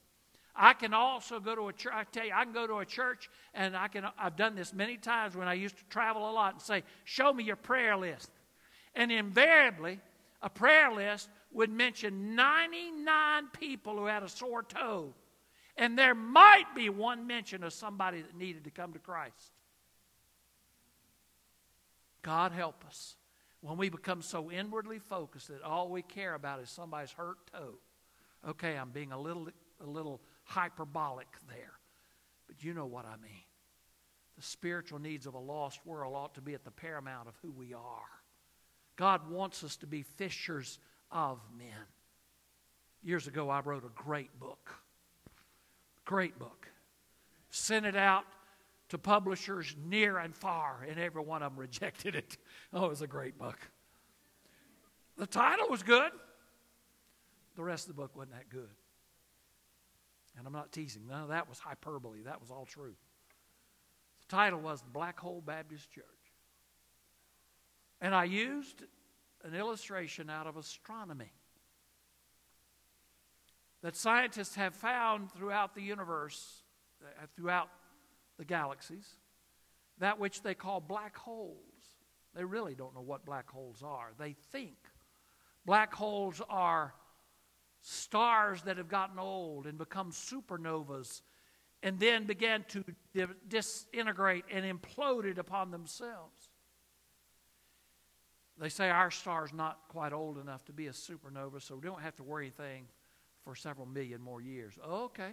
I 0.55 0.73
can 0.73 0.93
also 0.93 1.39
go 1.39 1.55
to 1.55 1.67
a 1.69 1.73
church. 1.73 1.93
I 1.95 2.03
tell 2.03 2.25
you, 2.25 2.33
I 2.33 2.43
can 2.43 2.53
go 2.53 2.67
to 2.67 2.77
a 2.77 2.85
church, 2.85 3.29
and 3.53 3.75
I 3.75 3.87
can. 3.87 4.05
I've 4.17 4.35
done 4.35 4.55
this 4.55 4.71
many 4.73 4.97
times 4.97 5.35
when 5.35 5.47
I 5.47 5.53
used 5.53 5.77
to 5.77 5.83
travel 5.85 6.29
a 6.29 6.31
lot, 6.31 6.53
and 6.53 6.61
say, 6.61 6.83
"Show 7.05 7.33
me 7.33 7.43
your 7.43 7.55
prayer 7.55 7.97
list," 7.97 8.31
and 8.93 9.11
invariably, 9.11 9.99
a 10.41 10.49
prayer 10.49 10.91
list 10.91 11.29
would 11.51 11.71
mention 11.71 12.35
99 12.35 13.47
people 13.49 13.97
who 13.97 14.05
had 14.05 14.21
a 14.23 14.29
sore 14.29 14.63
toe, 14.63 15.13
and 15.75 15.97
there 15.97 16.15
might 16.15 16.75
be 16.75 16.89
one 16.89 17.25
mention 17.25 17.63
of 17.63 17.73
somebody 17.73 18.21
that 18.21 18.35
needed 18.35 18.63
to 18.65 18.71
come 18.71 18.93
to 18.93 18.99
Christ. 18.99 19.53
God 22.21 22.51
help 22.51 22.85
us 22.85 23.15
when 23.63 23.77
we 23.77 23.87
become 23.87 24.21
so 24.21 24.51
inwardly 24.51 24.99
focused 24.99 25.47
that 25.47 25.61
all 25.61 25.87
we 25.87 26.01
care 26.01 26.33
about 26.33 26.59
is 26.59 26.69
somebody's 26.69 27.13
hurt 27.13 27.37
toe. 27.49 27.75
Okay, 28.45 28.75
I'm 28.75 28.89
being 28.89 29.13
a 29.13 29.19
little, 29.19 29.47
a 29.81 29.89
little 29.89 30.19
hyperbolic 30.43 31.29
there, 31.47 31.71
but 32.45 32.61
you 32.61 32.73
know 32.73 32.85
what 32.85 33.05
I 33.05 33.15
mean. 33.21 33.45
The 34.35 34.43
spiritual 34.43 34.99
needs 34.99 35.27
of 35.27 35.33
a 35.33 35.39
lost 35.39 35.79
world 35.85 36.13
ought 36.13 36.35
to 36.35 36.41
be 36.41 36.53
at 36.53 36.65
the 36.65 36.71
paramount 36.71 37.29
of 37.29 37.35
who 37.41 37.51
we 37.51 37.73
are. 37.73 38.09
God 38.97 39.31
wants 39.31 39.63
us 39.63 39.77
to 39.77 39.87
be 39.87 40.01
fishers 40.01 40.77
of 41.09 41.39
men. 41.57 41.87
Years 43.01 43.27
ago, 43.27 43.49
I 43.49 43.61
wrote 43.61 43.85
a 43.85 44.03
great 44.03 44.37
book. 44.41 44.75
Great 46.03 46.37
book. 46.37 46.67
sent 47.49 47.85
it 47.85 47.95
out 47.95 48.25
to 48.93 48.99
publishers 48.99 49.75
near 49.83 50.19
and 50.19 50.35
far, 50.35 50.85
and 50.87 50.99
every 50.99 51.23
one 51.23 51.41
of 51.41 51.51
them 51.51 51.59
rejected 51.59 52.15
it. 52.15 52.37
Oh, 52.71 52.85
it 52.85 52.89
was 52.89 53.01
a 53.01 53.07
great 53.07 53.37
book. 53.37 53.57
The 55.17 55.25
title 55.27 55.67
was 55.67 55.83
good. 55.83 56.11
The 57.55 57.63
rest 57.63 57.87
of 57.87 57.95
the 57.95 58.01
book 58.01 58.15
wasn't 58.15 58.33
that 58.33 58.49
good. 58.49 58.69
And 60.37 60.45
I'm 60.45 60.53
not 60.53 60.71
teasing. 60.71 61.03
Of 61.11 61.29
that 61.29 61.49
was 61.49 61.59
hyperbole. 61.59 62.21
That 62.25 62.39
was 62.39 62.49
all 62.49 62.65
true. 62.65 62.93
The 64.21 64.35
title 64.35 64.59
was 64.59 64.81
The 64.81 64.89
Black 64.89 65.19
Hole 65.19 65.41
Baptist 65.45 65.91
Church. 65.91 66.03
And 68.01 68.13
I 68.13 68.23
used 68.23 68.83
an 69.43 69.55
illustration 69.55 70.29
out 70.29 70.47
of 70.47 70.57
astronomy 70.57 71.33
that 73.81 73.95
scientists 73.95 74.55
have 74.55 74.73
found 74.73 75.31
throughout 75.31 75.75
the 75.75 75.81
universe, 75.81 76.63
uh, 77.03 77.25
throughout 77.35 77.69
the 78.37 78.45
galaxies, 78.45 79.07
that 79.99 80.19
which 80.19 80.41
they 80.41 80.53
call 80.53 80.79
black 80.79 81.15
holes. 81.17 81.57
They 82.35 82.43
really 82.43 82.75
don't 82.75 82.95
know 82.95 83.01
what 83.01 83.25
black 83.25 83.49
holes 83.49 83.83
are. 83.83 84.11
They 84.17 84.35
think 84.51 84.77
black 85.65 85.93
holes 85.93 86.41
are 86.49 86.93
stars 87.81 88.61
that 88.63 88.77
have 88.77 88.87
gotten 88.87 89.19
old 89.19 89.67
and 89.67 89.77
become 89.77 90.11
supernovas 90.11 91.21
and 91.83 91.99
then 91.99 92.25
began 92.25 92.63
to 92.69 92.83
disintegrate 93.47 94.45
and 94.49 94.65
imploded 94.65 95.37
upon 95.37 95.69
themselves. 95.69 96.49
They 98.57 98.69
say 98.69 98.89
our 98.89 99.11
star 99.11 99.45
is 99.45 99.53
not 99.53 99.79
quite 99.89 100.13
old 100.13 100.37
enough 100.37 100.63
to 100.65 100.73
be 100.73 100.87
a 100.87 100.91
supernova, 100.91 101.61
so 101.61 101.75
we 101.75 101.81
don't 101.81 102.01
have 102.01 102.15
to 102.17 102.23
worry 102.23 102.45
anything 102.45 102.85
for 103.43 103.55
several 103.55 103.85
million 103.85 104.21
more 104.21 104.41
years. 104.41 104.77
Okay. 104.87 105.31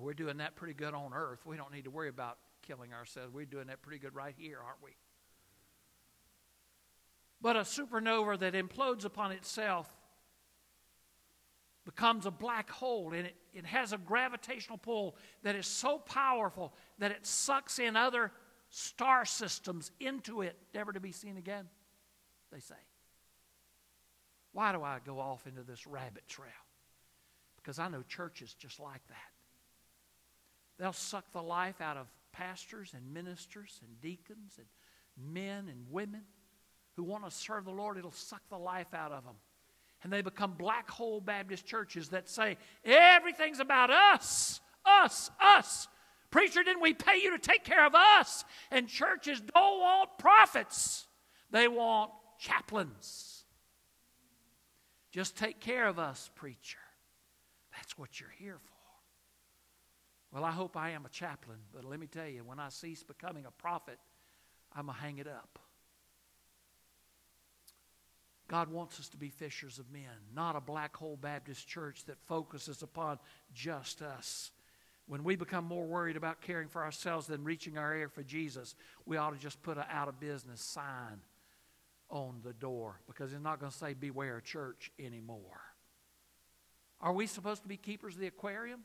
We're 0.00 0.14
doing 0.14 0.38
that 0.38 0.56
pretty 0.56 0.74
good 0.74 0.94
on 0.94 1.12
Earth. 1.14 1.40
We 1.44 1.56
don't 1.56 1.72
need 1.72 1.84
to 1.84 1.90
worry 1.90 2.08
about 2.08 2.38
killing 2.62 2.92
ourselves. 2.92 3.32
We're 3.32 3.44
doing 3.44 3.66
that 3.68 3.82
pretty 3.82 3.98
good 3.98 4.14
right 4.14 4.34
here, 4.36 4.58
aren't 4.64 4.82
we? 4.82 4.90
But 7.40 7.56
a 7.56 7.60
supernova 7.60 8.38
that 8.40 8.54
implodes 8.54 9.04
upon 9.04 9.32
itself 9.32 9.88
becomes 11.84 12.26
a 12.26 12.30
black 12.30 12.68
hole 12.68 13.14
and 13.14 13.26
it, 13.26 13.36
it 13.54 13.64
has 13.64 13.92
a 13.92 13.98
gravitational 13.98 14.76
pull 14.76 15.16
that 15.42 15.54
is 15.54 15.66
so 15.66 15.98
powerful 15.98 16.74
that 16.98 17.10
it 17.10 17.24
sucks 17.24 17.78
in 17.78 17.96
other 17.96 18.30
star 18.68 19.24
systems 19.24 19.90
into 19.98 20.42
it, 20.42 20.56
never 20.74 20.92
to 20.92 21.00
be 21.00 21.12
seen 21.12 21.38
again, 21.38 21.66
they 22.52 22.60
say. 22.60 22.74
Why 24.52 24.72
do 24.72 24.82
I 24.82 24.98
go 25.04 25.18
off 25.18 25.46
into 25.46 25.62
this 25.62 25.86
rabbit 25.86 26.26
trail? 26.28 26.48
Because 27.56 27.78
I 27.78 27.88
know 27.88 28.02
churches 28.02 28.54
just 28.54 28.80
like 28.80 29.06
that. 29.08 29.37
They'll 30.78 30.92
suck 30.92 31.32
the 31.32 31.42
life 31.42 31.80
out 31.80 31.96
of 31.96 32.06
pastors 32.32 32.92
and 32.94 33.12
ministers 33.12 33.80
and 33.82 34.00
deacons 34.00 34.58
and 34.58 34.66
men 35.32 35.68
and 35.68 35.86
women 35.90 36.22
who 36.96 37.02
want 37.02 37.24
to 37.24 37.30
serve 37.30 37.64
the 37.64 37.70
Lord. 37.70 37.98
It'll 37.98 38.12
suck 38.12 38.42
the 38.48 38.58
life 38.58 38.94
out 38.94 39.12
of 39.12 39.24
them. 39.24 39.34
And 40.02 40.12
they 40.12 40.22
become 40.22 40.52
black 40.52 40.88
hole 40.88 41.20
Baptist 41.20 41.66
churches 41.66 42.10
that 42.10 42.28
say, 42.28 42.56
everything's 42.84 43.58
about 43.58 43.90
us, 43.90 44.60
us, 44.84 45.30
us. 45.40 45.88
Preacher, 46.30 46.62
didn't 46.62 46.82
we 46.82 46.94
pay 46.94 47.20
you 47.20 47.32
to 47.32 47.38
take 47.38 47.64
care 47.64 47.84
of 47.84 47.94
us? 47.94 48.44
And 48.70 48.86
churches 48.86 49.40
don't 49.40 49.80
want 49.80 50.10
prophets, 50.18 51.06
they 51.50 51.66
want 51.66 52.12
chaplains. 52.38 53.44
Just 55.10 55.36
take 55.36 55.58
care 55.58 55.88
of 55.88 55.98
us, 55.98 56.30
preacher. 56.36 56.78
That's 57.74 57.96
what 57.98 58.20
you're 58.20 58.34
here 58.38 58.58
for. 58.62 58.77
Well, 60.32 60.44
I 60.44 60.50
hope 60.50 60.76
I 60.76 60.90
am 60.90 61.06
a 61.06 61.10
chaplain, 61.10 61.58
but 61.72 61.84
let 61.84 61.98
me 61.98 62.06
tell 62.06 62.28
you, 62.28 62.44
when 62.44 62.58
I 62.58 62.68
cease 62.68 63.02
becoming 63.02 63.46
a 63.46 63.50
prophet, 63.50 63.98
I'm 64.74 64.86
going 64.86 64.96
to 64.96 65.02
hang 65.02 65.18
it 65.18 65.26
up. 65.26 65.58
God 68.48 68.70
wants 68.70 68.98
us 68.98 69.08
to 69.10 69.16
be 69.16 69.28
fishers 69.28 69.78
of 69.78 69.90
men, 69.92 70.02
not 70.34 70.56
a 70.56 70.60
black 70.60 70.96
hole 70.96 71.18
Baptist 71.20 71.68
church 71.68 72.04
that 72.06 72.16
focuses 72.26 72.82
upon 72.82 73.18
just 73.54 74.00
us. 74.00 74.50
When 75.06 75.24
we 75.24 75.36
become 75.36 75.64
more 75.64 75.86
worried 75.86 76.16
about 76.16 76.40
caring 76.40 76.68
for 76.68 76.82
ourselves 76.82 77.26
than 77.26 77.44
reaching 77.44 77.78
our 77.78 77.94
ear 77.94 78.08
for 78.08 78.22
Jesus, 78.22 78.74
we 79.06 79.16
ought 79.16 79.34
to 79.34 79.38
just 79.38 79.62
put 79.62 79.78
an 79.78 79.84
out 79.90 80.08
of 80.08 80.20
business 80.20 80.60
sign 80.60 81.20
on 82.10 82.40
the 82.42 82.54
door 82.54 83.00
because 83.06 83.32
it's 83.32 83.42
not 83.42 83.60
going 83.60 83.72
to 83.72 83.76
say 83.76 83.94
beware 83.94 84.40
church 84.40 84.90
anymore. 84.98 85.60
Are 87.00 87.12
we 87.12 87.26
supposed 87.26 87.62
to 87.62 87.68
be 87.68 87.76
keepers 87.76 88.14
of 88.14 88.20
the 88.20 88.26
aquarium? 88.26 88.80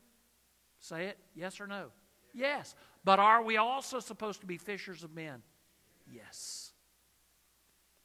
Say 0.84 1.06
it, 1.06 1.18
yes 1.34 1.62
or 1.62 1.66
no? 1.66 1.86
Yes. 2.34 2.74
But 3.04 3.18
are 3.18 3.42
we 3.42 3.56
also 3.56 4.00
supposed 4.00 4.40
to 4.40 4.46
be 4.46 4.58
fishers 4.58 5.02
of 5.02 5.14
men? 5.14 5.40
Yes. 6.06 6.72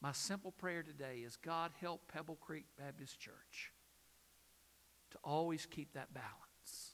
My 0.02 0.14
simple 0.14 0.54
prayer 0.54 0.82
today 0.82 1.18
is 1.26 1.36
God 1.36 1.72
help 1.82 2.08
Pebble 2.08 2.38
Creek 2.40 2.64
Baptist 2.78 3.20
Church 3.20 3.74
to 5.12 5.18
always 5.26 5.66
keep 5.66 5.92
that 5.92 6.14
balance. 6.14 6.94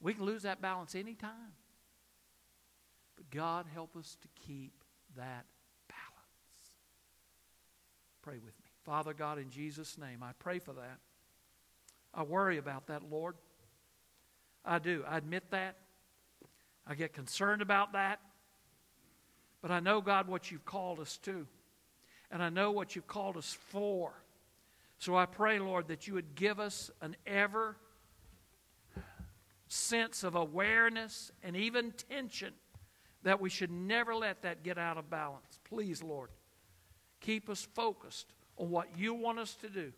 We 0.00 0.14
can 0.14 0.24
lose 0.24 0.44
that 0.44 0.62
balance 0.62 0.94
anytime. 0.94 1.52
But 3.16 3.28
God 3.28 3.66
help 3.74 3.94
us 3.94 4.16
to 4.22 4.28
keep 4.46 4.72
that 5.18 5.44
balance. 5.86 6.72
Pray 8.22 8.36
with 8.36 8.58
me. 8.58 8.70
Father 8.84 9.12
God, 9.12 9.38
in 9.38 9.50
Jesus' 9.50 9.98
name, 9.98 10.22
I 10.22 10.30
pray 10.38 10.60
for 10.60 10.72
that. 10.72 10.98
I 12.14 12.22
worry 12.22 12.56
about 12.56 12.86
that, 12.86 13.02
Lord. 13.10 13.34
I 14.64 14.78
do. 14.78 15.04
I 15.06 15.18
admit 15.18 15.44
that. 15.50 15.76
I 16.86 16.94
get 16.94 17.12
concerned 17.12 17.62
about 17.62 17.92
that. 17.92 18.20
But 19.62 19.70
I 19.70 19.80
know, 19.80 20.00
God, 20.00 20.28
what 20.28 20.50
you've 20.50 20.64
called 20.64 21.00
us 21.00 21.18
to. 21.18 21.46
And 22.30 22.42
I 22.42 22.50
know 22.50 22.70
what 22.70 22.96
you've 22.96 23.06
called 23.06 23.36
us 23.36 23.56
for. 23.68 24.12
So 24.98 25.16
I 25.16 25.26
pray, 25.26 25.58
Lord, 25.58 25.88
that 25.88 26.06
you 26.06 26.14
would 26.14 26.34
give 26.34 26.60
us 26.60 26.90
an 27.00 27.16
ever 27.26 27.76
sense 29.68 30.22
of 30.22 30.34
awareness 30.34 31.32
and 31.42 31.56
even 31.56 31.92
tension 32.10 32.52
that 33.22 33.40
we 33.40 33.50
should 33.50 33.70
never 33.70 34.14
let 34.14 34.42
that 34.42 34.62
get 34.62 34.78
out 34.78 34.98
of 34.98 35.10
balance. 35.10 35.58
Please, 35.64 36.02
Lord, 36.02 36.30
keep 37.20 37.48
us 37.48 37.66
focused 37.74 38.26
on 38.56 38.70
what 38.70 38.98
you 38.98 39.14
want 39.14 39.38
us 39.38 39.54
to 39.56 39.68
do. 39.68 39.92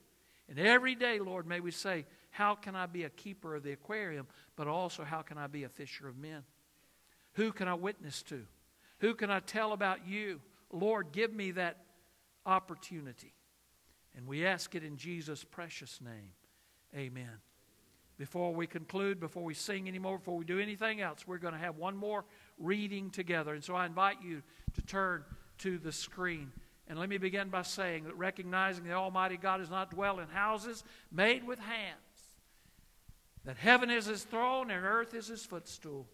And 0.48 0.58
every 0.58 0.94
day, 0.94 1.18
Lord, 1.18 1.46
may 1.46 1.60
we 1.60 1.72
say, 1.72 2.06
how 2.36 2.54
can 2.54 2.76
I 2.76 2.84
be 2.84 3.04
a 3.04 3.08
keeper 3.08 3.54
of 3.54 3.62
the 3.62 3.72
aquarium, 3.72 4.26
but 4.56 4.68
also 4.68 5.04
how 5.04 5.22
can 5.22 5.38
I 5.38 5.46
be 5.46 5.64
a 5.64 5.70
fisher 5.70 6.06
of 6.06 6.18
men? 6.18 6.42
Who 7.32 7.50
can 7.50 7.66
I 7.66 7.72
witness 7.72 8.22
to? 8.24 8.42
Who 8.98 9.14
can 9.14 9.30
I 9.30 9.40
tell 9.40 9.72
about 9.72 10.06
you? 10.06 10.42
Lord, 10.70 11.12
give 11.12 11.32
me 11.32 11.52
that 11.52 11.78
opportunity. 12.44 13.32
And 14.14 14.26
we 14.26 14.44
ask 14.44 14.74
it 14.74 14.84
in 14.84 14.98
Jesus' 14.98 15.44
precious 15.44 15.98
name. 16.02 16.32
Amen. 16.94 17.40
Before 18.18 18.52
we 18.52 18.66
conclude, 18.66 19.18
before 19.18 19.42
we 19.42 19.54
sing 19.54 19.88
anymore, 19.88 20.18
before 20.18 20.36
we 20.36 20.44
do 20.44 20.60
anything 20.60 21.00
else, 21.00 21.26
we're 21.26 21.38
going 21.38 21.54
to 21.54 21.60
have 21.60 21.78
one 21.78 21.96
more 21.96 22.26
reading 22.58 23.08
together. 23.08 23.54
And 23.54 23.64
so 23.64 23.74
I 23.74 23.86
invite 23.86 24.18
you 24.22 24.42
to 24.74 24.82
turn 24.82 25.24
to 25.58 25.78
the 25.78 25.92
screen. 25.92 26.52
And 26.86 26.98
let 26.98 27.08
me 27.08 27.16
begin 27.16 27.48
by 27.48 27.62
saying 27.62 28.04
that 28.04 28.16
recognizing 28.18 28.84
the 28.84 28.92
Almighty 28.92 29.38
God 29.38 29.58
does 29.58 29.70
not 29.70 29.90
dwell 29.90 30.20
in 30.20 30.28
houses 30.28 30.84
made 31.10 31.42
with 31.42 31.58
hands 31.58 31.96
that 33.46 33.56
heaven 33.56 33.90
is 33.90 34.06
his 34.06 34.24
throne 34.24 34.72
and 34.72 34.84
earth 34.84 35.14
is 35.14 35.28
his 35.28 35.46
footstool. 35.46 36.06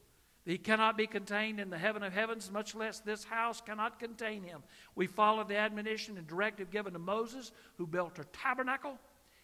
He 0.45 0.59
cannot 0.59 0.99
be 0.99 1.07
contained 1.07 1.61
in 1.61 1.71
the 1.71 1.79
heaven 1.79 2.03
of 2.03 2.13
heavens, 2.13 2.51
much 2.51 2.75
less 2.75 3.01
this 3.01 3.25
house 3.25 3.63
cannot 3.63 3.99
contain 3.99 4.43
him. 4.43 4.63
We 4.95 5.07
follow 5.07 5.43
the 5.43 5.57
admonition 5.57 6.19
and 6.19 6.27
directive 6.27 6.71
given 6.71 6.93
to 6.93 6.99
Moses, 6.99 7.53
who 7.79 7.87
built 7.87 8.19
a 8.19 8.25
tabernacle 8.25 8.99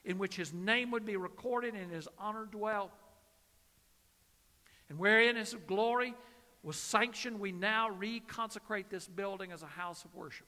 in 0.05 0.19
which 0.19 0.37
his 0.37 0.53
name 0.53 0.91
would 0.91 1.07
be 1.07 1.17
recorded 1.17 1.75
and 1.75 1.91
his 1.91 2.09
honor 2.19 2.47
dwell. 2.51 2.91
And 4.91 4.99
wherein 4.99 5.37
his 5.37 5.57
glory 5.67 6.15
was 6.63 6.77
sanctioned, 6.77 7.41
we 7.41 7.53
now 7.53 7.91
reconsecrate 7.99 8.91
this 8.91 9.09
building 9.09 9.51
as 9.51 9.63
a 9.63 9.67
house 9.67 10.05
of 10.05 10.15
worship. 10.15 10.47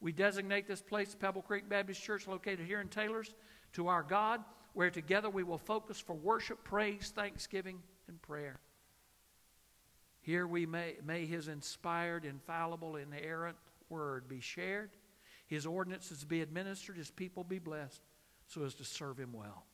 We 0.00 0.10
designate 0.10 0.66
this 0.66 0.82
place, 0.82 1.14
Pebble 1.14 1.42
Creek 1.42 1.68
Baptist 1.68 2.02
Church, 2.02 2.26
located 2.26 2.66
here 2.66 2.80
in 2.80 2.88
Taylors, 2.88 3.32
to 3.74 3.86
our 3.88 4.02
God 4.02 4.40
where 4.74 4.90
together 4.90 5.30
we 5.30 5.42
will 5.42 5.58
focus 5.58 5.98
for 5.98 6.14
worship, 6.14 6.62
praise, 6.64 7.12
thanksgiving, 7.14 7.78
and 8.08 8.20
prayer. 8.20 8.58
Here 10.20 10.46
we 10.46 10.66
may, 10.66 10.96
may 11.04 11.26
his 11.26 11.48
inspired, 11.48 12.24
infallible, 12.24 12.96
inerrant 12.96 13.56
word 13.88 14.28
be 14.28 14.40
shared, 14.40 14.90
his 15.46 15.66
ordinances 15.66 16.24
be 16.24 16.40
administered, 16.40 16.96
his 16.96 17.10
people 17.10 17.44
be 17.44 17.58
blessed, 17.58 18.00
so 18.46 18.64
as 18.64 18.74
to 18.74 18.84
serve 18.84 19.18
him 19.18 19.32
well. 19.32 19.64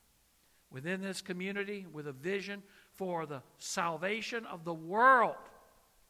Within 0.71 1.01
this 1.01 1.21
community, 1.21 1.87
with 1.93 2.07
a 2.07 2.13
vision 2.13 2.63
for 2.93 3.27
the 3.27 3.43
salvation 3.59 4.45
of 4.47 4.65
the 4.65 4.75
world, 4.75 5.37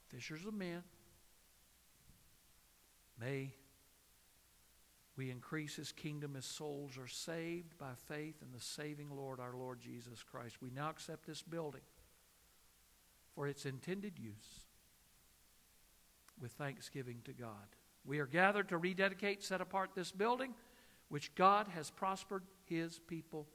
fishers 0.08 0.44
of 0.44 0.54
men, 0.54 0.82
may 3.20 3.52
we 5.16 5.30
increase 5.30 5.76
his 5.76 5.92
kingdom 5.92 6.36
as 6.36 6.44
souls 6.44 6.96
are 6.98 7.08
saved 7.08 7.76
by 7.78 7.92
faith 8.06 8.36
in 8.42 8.52
the 8.52 8.60
saving 8.60 9.10
Lord, 9.10 9.40
our 9.40 9.54
Lord 9.54 9.80
Jesus 9.80 10.22
Christ. 10.22 10.56
We 10.62 10.70
now 10.70 10.90
accept 10.90 11.26
this 11.26 11.42
building 11.42 11.82
for 13.34 13.46
its 13.46 13.66
intended 13.66 14.18
use 14.18 14.66
with 16.40 16.52
thanksgiving 16.52 17.20
to 17.24 17.32
God. 17.32 17.76
We 18.04 18.18
are 18.18 18.26
gathered 18.26 18.68
to 18.70 18.78
rededicate, 18.78 19.42
set 19.42 19.60
apart 19.60 19.90
this 19.94 20.10
building, 20.10 20.54
which 21.08 21.34
God 21.34 21.68
has 21.68 21.90
prospered 21.90 22.44
his 22.64 22.98
people 22.98 23.46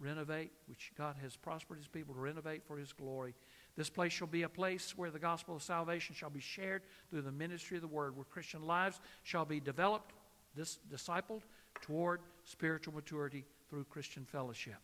renovate, 0.00 0.50
which 0.66 0.92
God 0.96 1.16
has 1.22 1.36
prospered 1.36 1.78
his 1.78 1.86
people 1.86 2.14
to 2.14 2.20
renovate 2.20 2.64
for 2.64 2.78
his 2.78 2.92
glory. 2.92 3.34
This 3.76 3.90
place 3.90 4.12
shall 4.12 4.26
be 4.26 4.42
a 4.42 4.48
place 4.48 4.96
where 4.96 5.10
the 5.10 5.18
gospel 5.18 5.54
of 5.54 5.62
salvation 5.62 6.14
shall 6.14 6.30
be 6.30 6.40
shared 6.40 6.82
through 7.10 7.22
the 7.22 7.30
ministry 7.30 7.76
of 7.76 7.82
the 7.82 7.88
word, 7.88 8.16
where 8.16 8.24
Christian 8.24 8.66
lives 8.66 9.00
shall 9.22 9.44
be 9.44 9.60
developed, 9.60 10.14
this, 10.54 10.78
discipled 10.92 11.42
toward 11.80 12.20
spiritual 12.44 12.94
maturity 12.94 13.44
through 13.68 13.84
Christian 13.84 14.24
fellowship. 14.24 14.78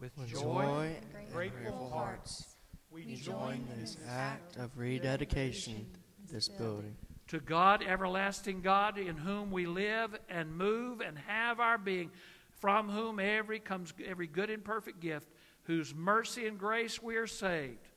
With, 0.00 0.16
With 0.18 0.28
joy, 0.28 0.40
joy 0.40 0.96
and 1.18 1.32
grateful 1.32 1.90
hearts, 1.90 2.56
we 2.90 3.14
join 3.14 3.66
in 3.72 3.80
this 3.80 3.96
act 4.06 4.56
of 4.56 4.76
rededication 4.76 5.86
this 6.30 6.48
building. 6.48 6.96
To 7.28 7.40
God, 7.40 7.82
everlasting 7.82 8.60
God, 8.60 8.98
in 8.98 9.16
whom 9.16 9.50
we 9.50 9.66
live 9.66 10.16
and 10.28 10.56
move 10.56 11.00
and 11.00 11.18
have 11.18 11.60
our 11.60 11.78
being, 11.78 12.10
from 12.50 12.88
whom 12.88 13.18
every 13.18 13.58
comes 13.58 13.92
every 14.04 14.26
good 14.26 14.50
and 14.50 14.62
perfect 14.62 15.00
gift, 15.00 15.28
whose 15.64 15.94
mercy 15.94 16.46
and 16.46 16.58
grace 16.58 17.02
we 17.02 17.16
are 17.16 17.26
saved. 17.26 17.88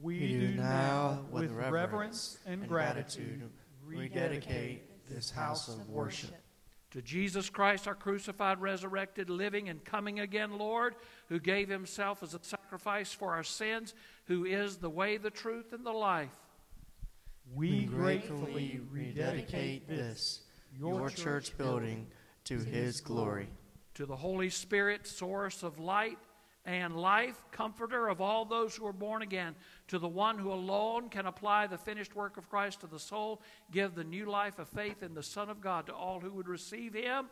We, 0.00 0.18
we 0.20 0.28
do 0.28 0.48
now, 0.54 1.24
with 1.30 1.50
reverence 1.52 2.38
and 2.46 2.66
gratitude, 2.66 3.48
rededicate 3.84 4.91
this 5.14 5.30
house 5.30 5.68
of 5.68 5.88
worship. 5.88 6.34
To 6.92 7.00
Jesus 7.00 7.48
Christ, 7.48 7.88
our 7.88 7.94
crucified, 7.94 8.60
resurrected, 8.60 9.30
living, 9.30 9.70
and 9.70 9.82
coming 9.82 10.20
again 10.20 10.58
Lord, 10.58 10.94
who 11.28 11.40
gave 11.40 11.68
himself 11.68 12.22
as 12.22 12.34
a 12.34 12.40
sacrifice 12.42 13.12
for 13.12 13.32
our 13.32 13.42
sins, 13.42 13.94
who 14.26 14.44
is 14.44 14.76
the 14.76 14.90
way, 14.90 15.16
the 15.16 15.30
truth, 15.30 15.72
and 15.72 15.86
the 15.86 15.92
life. 15.92 16.38
We 17.54 17.84
gratefully 17.86 18.80
rededicate 18.90 19.88
this, 19.88 20.40
your 20.78 21.08
church 21.08 21.56
building, 21.56 22.08
to 22.44 22.58
his 22.58 23.00
glory. 23.00 23.48
To 23.94 24.04
the 24.04 24.16
Holy 24.16 24.50
Spirit, 24.50 25.06
source 25.06 25.62
of 25.62 25.78
light 25.78 26.18
and 26.64 26.96
life, 26.96 27.42
comforter 27.50 28.08
of 28.08 28.20
all 28.20 28.44
those 28.44 28.76
who 28.76 28.86
are 28.86 28.92
born 28.92 29.22
again, 29.22 29.54
to 29.88 29.98
the 29.98 30.08
one 30.08 30.38
who 30.38 30.52
alone 30.52 31.08
can 31.08 31.26
apply 31.26 31.66
the 31.66 31.78
finished 31.78 32.14
work 32.14 32.36
of 32.36 32.48
Christ 32.48 32.80
to 32.80 32.86
the 32.86 32.98
soul, 32.98 33.42
give 33.70 33.94
the 33.94 34.04
new 34.04 34.26
life 34.26 34.58
of 34.58 34.68
faith 34.68 35.02
in 35.02 35.14
the 35.14 35.22
Son 35.22 35.48
of 35.48 35.60
God 35.60 35.86
to 35.86 35.94
all 35.94 36.20
who 36.20 36.32
would 36.32 36.48
receive 36.48 36.94
him. 36.94 37.26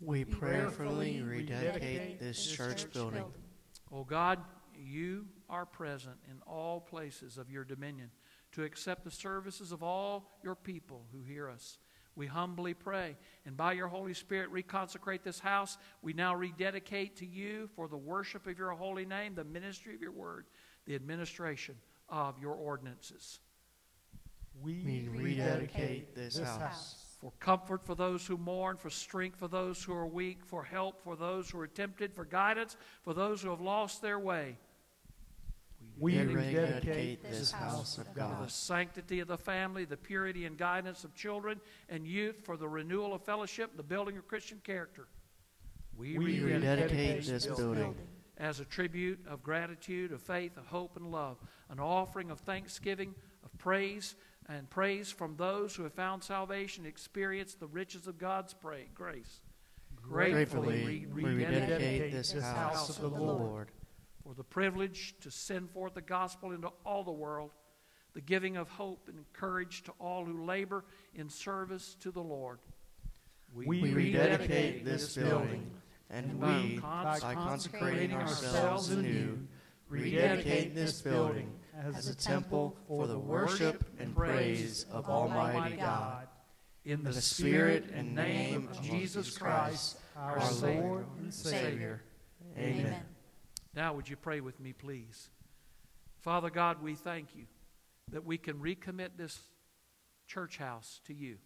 We 0.00 0.24
prayerfully 0.24 1.22
rededicate 1.22 2.18
this 2.18 2.46
church 2.46 2.92
building. 2.92 3.24
O 3.92 3.98
oh 3.98 4.04
God, 4.04 4.40
you 4.76 5.26
are 5.48 5.66
present 5.66 6.16
in 6.30 6.38
all 6.46 6.80
places 6.80 7.38
of 7.38 7.50
your 7.50 7.64
dominion 7.64 8.10
to 8.52 8.64
accept 8.64 9.04
the 9.04 9.10
services 9.10 9.72
of 9.72 9.82
all 9.82 10.38
your 10.42 10.54
people 10.54 11.04
who 11.12 11.22
hear 11.22 11.48
us. 11.48 11.78
We 12.16 12.26
humbly 12.26 12.74
pray. 12.74 13.16
And 13.44 13.56
by 13.56 13.72
your 13.72 13.88
Holy 13.88 14.14
Spirit, 14.14 14.52
reconsecrate 14.52 15.22
this 15.22 15.40
house. 15.40 15.78
We 16.02 16.12
now 16.12 16.34
rededicate 16.34 17.16
to 17.16 17.26
you 17.26 17.68
for 17.74 17.88
the 17.88 17.96
worship 17.96 18.46
of 18.46 18.58
your 18.58 18.70
holy 18.70 19.04
name, 19.04 19.34
the 19.34 19.44
ministry 19.44 19.94
of 19.94 20.00
your 20.00 20.12
word, 20.12 20.46
the 20.86 20.94
administration 20.94 21.76
of 22.08 22.38
your 22.38 22.54
ordinances. 22.54 23.40
We, 24.62 25.08
rededicate 25.12 26.14
this, 26.14 26.36
this 26.36 26.48
house. 26.48 26.60
house. 26.60 27.00
For 27.20 27.32
comfort 27.40 27.84
for 27.84 27.94
those 27.94 28.26
who 28.26 28.36
mourn, 28.36 28.76
for 28.76 28.90
strength 28.90 29.38
for 29.38 29.48
those 29.48 29.82
who 29.82 29.94
are 29.94 30.06
weak, 30.06 30.44
for 30.44 30.62
help 30.62 31.02
for 31.02 31.16
those 31.16 31.48
who 31.48 31.58
are 31.58 31.66
tempted, 31.66 32.12
for 32.12 32.24
guidance 32.24 32.76
for 33.02 33.14
those 33.14 33.40
who 33.42 33.48
have 33.48 33.62
lost 33.62 34.02
their 34.02 34.18
way 34.18 34.58
we 35.98 36.18
rededicate 36.18 37.22
this 37.22 37.52
house 37.52 37.98
of 37.98 38.12
God. 38.14 38.36
For 38.36 38.44
the 38.44 38.50
sanctity 38.50 39.20
of 39.20 39.28
the 39.28 39.38
family, 39.38 39.84
the 39.84 39.96
purity 39.96 40.44
and 40.44 40.58
guidance 40.58 41.04
of 41.04 41.14
children 41.14 41.60
and 41.88 42.06
youth, 42.06 42.36
for 42.44 42.56
the 42.56 42.68
renewal 42.68 43.14
of 43.14 43.22
fellowship, 43.22 43.76
the 43.76 43.82
building 43.82 44.16
of 44.16 44.26
Christian 44.26 44.60
character. 44.64 45.06
We, 45.96 46.18
we 46.18 46.40
rededicate 46.40 47.24
this 47.24 47.46
building 47.46 47.94
as 48.38 48.58
a 48.58 48.64
tribute 48.64 49.20
of 49.28 49.42
gratitude, 49.44 50.10
of 50.10 50.20
faith, 50.20 50.56
of 50.56 50.66
hope, 50.66 50.96
and 50.96 51.12
love, 51.12 51.38
an 51.70 51.78
offering 51.78 52.30
of 52.30 52.40
thanksgiving, 52.40 53.14
of 53.44 53.56
praise, 53.58 54.16
and 54.48 54.68
praise 54.68 55.12
from 55.12 55.36
those 55.36 55.76
who 55.76 55.84
have 55.84 55.94
found 55.94 56.24
salvation, 56.24 56.84
experienced 56.84 57.60
the 57.60 57.66
riches 57.68 58.08
of 58.08 58.18
God's 58.18 58.52
praise, 58.52 58.88
grace. 58.94 59.40
Gratefully, 60.02 61.06
we 61.14 61.24
rededicate 61.24 62.12
this 62.12 62.32
house 62.32 62.90
of 62.90 63.00
the 63.00 63.08
Lord 63.08 63.70
for 64.24 64.34
the 64.34 64.44
privilege 64.44 65.14
to 65.20 65.30
send 65.30 65.70
forth 65.70 65.94
the 65.94 66.00
gospel 66.00 66.52
into 66.52 66.68
all 66.84 67.04
the 67.04 67.12
world, 67.12 67.50
the 68.14 68.20
giving 68.20 68.56
of 68.56 68.68
hope 68.68 69.08
and 69.08 69.24
courage 69.32 69.82
to 69.82 69.92
all 70.00 70.24
who 70.24 70.44
labor 70.44 70.84
in 71.14 71.28
service 71.28 71.96
to 72.00 72.10
the 72.10 72.22
Lord. 72.22 72.58
We, 73.54 73.66
we 73.66 73.92
rededicate 73.92 74.84
this 74.84 75.14
building, 75.14 75.70
and 76.10 76.40
we, 76.40 76.78
by 76.80 77.18
consecrating 77.20 78.12
ourselves 78.12 78.90
anew, 78.90 79.46
rededicate 79.88 80.74
this 80.74 81.02
building 81.02 81.52
as 81.94 82.08
a 82.08 82.14
temple 82.14 82.76
for 82.88 83.06
the 83.06 83.18
worship 83.18 83.84
and 83.98 84.16
praise 84.16 84.86
of 84.90 85.08
Almighty 85.08 85.76
God. 85.76 86.28
In 86.84 87.02
the 87.02 87.12
Spirit 87.14 87.90
and 87.94 88.14
name 88.14 88.68
of 88.70 88.82
Jesus 88.82 89.38
Christ, 89.38 89.98
our 90.16 90.38
Lord 90.60 91.06
and 91.18 91.32
Savior. 91.32 92.02
Amen. 92.58 92.94
Now, 93.74 93.94
would 93.94 94.08
you 94.08 94.16
pray 94.16 94.40
with 94.40 94.60
me, 94.60 94.72
please? 94.72 95.30
Father 96.20 96.50
God, 96.50 96.82
we 96.82 96.94
thank 96.94 97.34
you 97.34 97.44
that 98.12 98.24
we 98.24 98.38
can 98.38 98.58
recommit 98.58 99.10
this 99.16 99.38
church 100.26 100.58
house 100.58 101.00
to 101.06 101.14
you. 101.14 101.36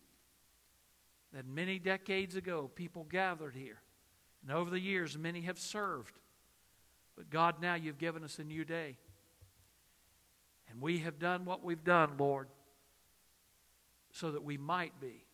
That 1.33 1.47
many 1.47 1.79
decades 1.79 2.37
ago, 2.37 2.71
people 2.75 3.07
gathered 3.11 3.55
here. 3.55 3.81
And 4.43 4.53
over 4.57 4.71
the 4.71 4.81
years, 4.81 5.17
many 5.19 5.43
have 5.43 5.59
served. 5.59 6.19
But 7.17 7.31
God, 7.31 7.57
now 7.61 7.75
you've 7.75 7.99
given 7.99 8.23
us 8.23 8.39
a 8.39 8.45
new 8.45 8.65
day. 8.65 8.97
And 10.71 10.81
we 10.81 10.99
have 10.99 11.19
done 11.19 11.45
what 11.45 11.65
we've 11.65 11.83
done, 11.83 12.13
Lord, 12.19 12.49
so 14.13 14.31
that 14.31 14.45
we 14.45 14.57
might 14.59 15.01
be 15.01 15.25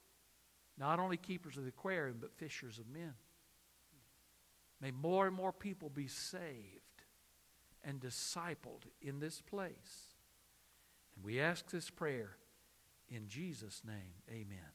not 0.78 0.98
only 0.98 1.16
keepers 1.16 1.56
of 1.56 1.64
the 1.64 1.68
aquarium, 1.68 2.18
but 2.20 2.32
fishers 2.32 2.78
of 2.78 2.88
men. 2.88 3.14
May 4.84 4.90
more 4.90 5.26
and 5.26 5.34
more 5.34 5.50
people 5.50 5.88
be 5.88 6.08
saved 6.08 7.04
and 7.82 7.98
discipled 7.98 8.82
in 9.00 9.18
this 9.18 9.40
place. 9.40 10.12
And 11.16 11.24
we 11.24 11.40
ask 11.40 11.70
this 11.70 11.88
prayer 11.88 12.36
in 13.08 13.26
Jesus' 13.26 13.80
name. 13.82 14.12
Amen. 14.30 14.58